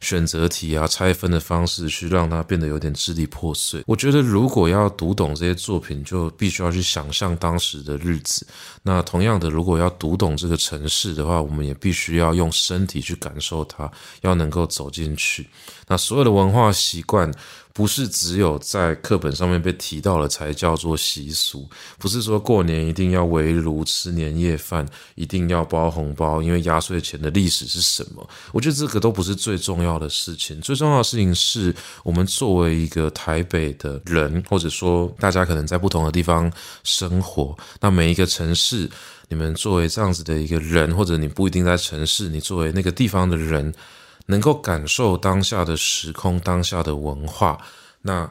[0.00, 3.82] 选择题啊，拆分的方式去让它变得有点支离破碎。
[3.86, 8.46] 我觉得，如果要读懂这些作品，就必须要去想象当时的日子。
[8.82, 13.90] 那同样的，如果要读懂这个城市的话，我们也必须要用身体去感受它，
[14.22, 15.48] 要能够走进去。
[15.86, 17.30] 那所有的文化习惯。
[17.72, 21.68] 不是只有在课本上面被提到了才叫做习俗，
[21.98, 28.28] 不是说过年一定要围炉吃年夜饭，一定要包红包，因为压岁钱的历史是什么？
[28.52, 36.52] 我觉得这个都不是最重要的事情，最重要的事情是我们作为一个台北的人，或者说大家可能在不同的地方
[36.82, 38.90] 生活，那每一个城市，
[39.28, 43.72] 你们作为这样子的一个人，或者你不一定在城市，你作为那个地方的人。
[44.30, 47.58] 能够感受当下的时空，当下的文化，
[48.00, 48.30] 那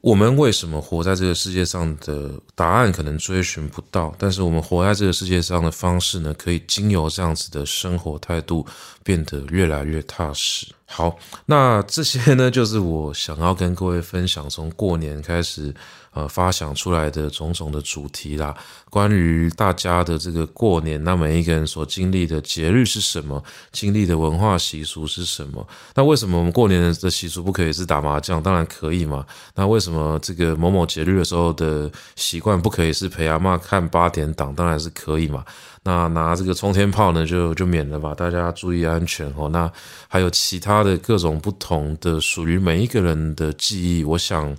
[0.00, 8.64] 我们为什么活在这个世界上的答案可能追寻不到，但是我们活在这个世界上的方式呢，可以经由这样子的生活态度
[9.02, 10.66] 变得越来越踏实。
[10.86, 11.16] 好，
[11.46, 15.74] 那这些呢，就是我想要跟各位分享，从过年开始。
[16.12, 18.52] 呃，发想出来的种种的主题啦，
[18.90, 23.40] 关于大家的这个过年，那每一个人所经历的节日是什么，
[23.70, 25.64] 经历的文化习俗是什么？
[25.94, 28.42] 那为什么我们过年的习俗不可以是打麻将？
[28.42, 29.24] 当然可以嘛。
[29.54, 34.52] 那为什么这个某某节日的时候的习惯不可以是陪阿嬷看八点档？
[34.52, 35.44] 当然是可以嘛。
[35.84, 39.48] 那拿这个冲天炮呢，就就免了吧，大家注意安全哦。
[39.48, 39.70] 那
[40.08, 44.56] 还有其他的各种不同的属于每一个人的记忆，我想。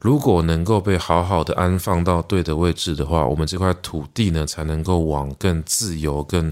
[0.00, 6.50] 如果能够被好好的安放到对的位置的话，我们这块土地呢，才能够往更自由、更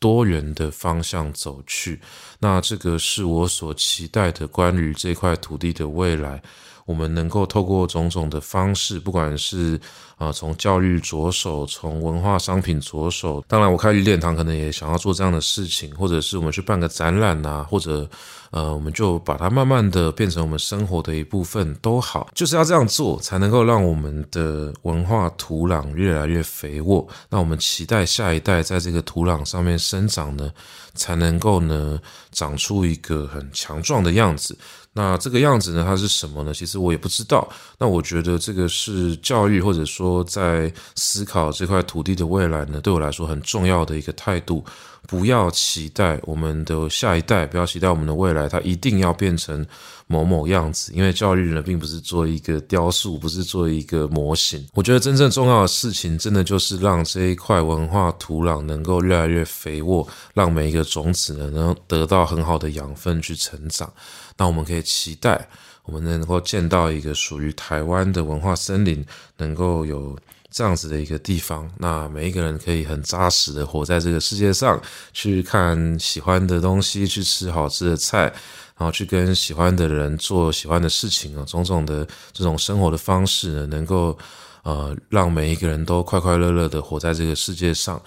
[0.00, 2.00] 多元的方向走去。
[2.40, 6.42] 那这个是我所期待的，关于这块土地的未来。
[6.86, 9.78] 我们能够透过种种的方式，不管是
[10.16, 18.08] 啊从教育着手，从文化商品着手，当然我开鱼点堂可能也想要做这样的事情，或者是我们去办个展览啊，或者
[18.50, 27.06] 呃我们就把它慢慢的变成我们生活的一部分都好，就是要这样做才能够让我们的文化土壤越来越肥沃。
[27.28, 30.50] 那我们期待下一代在这个土壤上面生长呢，
[30.98, 31.98] 才能够呢
[32.32, 34.54] 长出一个很强壮的样子。
[34.92, 36.52] 那这个样子呢，它是什么呢？
[36.52, 37.48] 其实我也不知道。
[37.78, 44.64] 那我觉得这个是教育，或者说在思考这块土地的未来呢，对我来说很重要的一个态度。
[45.06, 49.64] 不要期待我们的下一代，不要期待我们的未来，它一定要变成
[50.08, 50.90] 某某样子。
[50.92, 54.66] 因为教育呢，并不是做一个雕塑，不是做一个模型。
[54.74, 60.04] 我觉得真正重要的事情，真的就是让这一块文化土壤能够越来越肥沃，
[60.34, 63.92] 让每一个种子呢，能得到很好的养分去成长。
[64.36, 65.48] 那我们可以期待，
[65.84, 69.06] 我们能够见到一个属于台湾的文化森林，
[69.36, 70.18] 能够有。
[70.50, 74.80] 这样子的一个地方，那每一个人可以很扎实的活在这个世界上，
[75.12, 78.32] 去看喜欢的东西，去吃好吃的菜，
[78.78, 84.16] 然后去跟喜欢的人做喜欢的事情啊，种种的这种生活的方式呢，能够
[84.62, 88.00] 呃让每一个人都快快乐乐的活在这个世界上。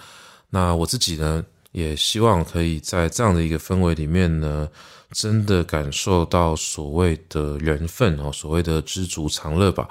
[0.48, 4.66] 那我自己呢，也希望可以在这样的一个氛围里面呢，
[5.10, 9.86] 真的感受到所谓的缘分哦，所谓的知足常乐吧。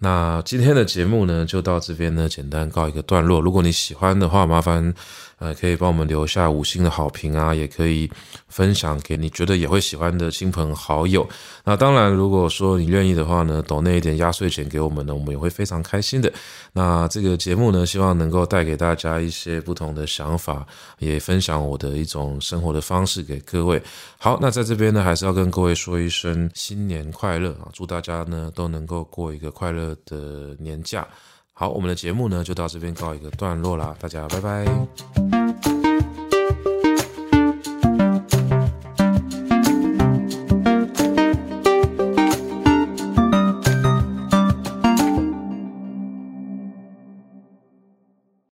[0.00, 3.40] 那今天的节目呢，就到这边呢，简单告一个段落。
[3.40, 4.94] 如果你喜欢的话，麻烦。
[5.38, 8.10] 呃，可以帮我们留下五星的好评啊，也可以
[8.48, 11.26] 分享给你觉得也会喜欢的亲朋好友。
[11.64, 16.32] 那当然，如果说你愿意的话呢，抖内一点压岁钱给我们呢，我们也会非常开心的。
[16.72, 20.66] 那这个节目呢，希望能够带给大家一些不同的想法，
[20.98, 23.80] 也分享我的一种生活的方式给各位。
[24.18, 27.68] 好，那在这边呢，还是要跟各位说一声新年快乐啊！
[27.72, 31.06] 祝大家呢都能够过一个快乐的年假。
[31.52, 35.27] 好，我们的节目呢就到这边告一个段落啦，大家拜拜。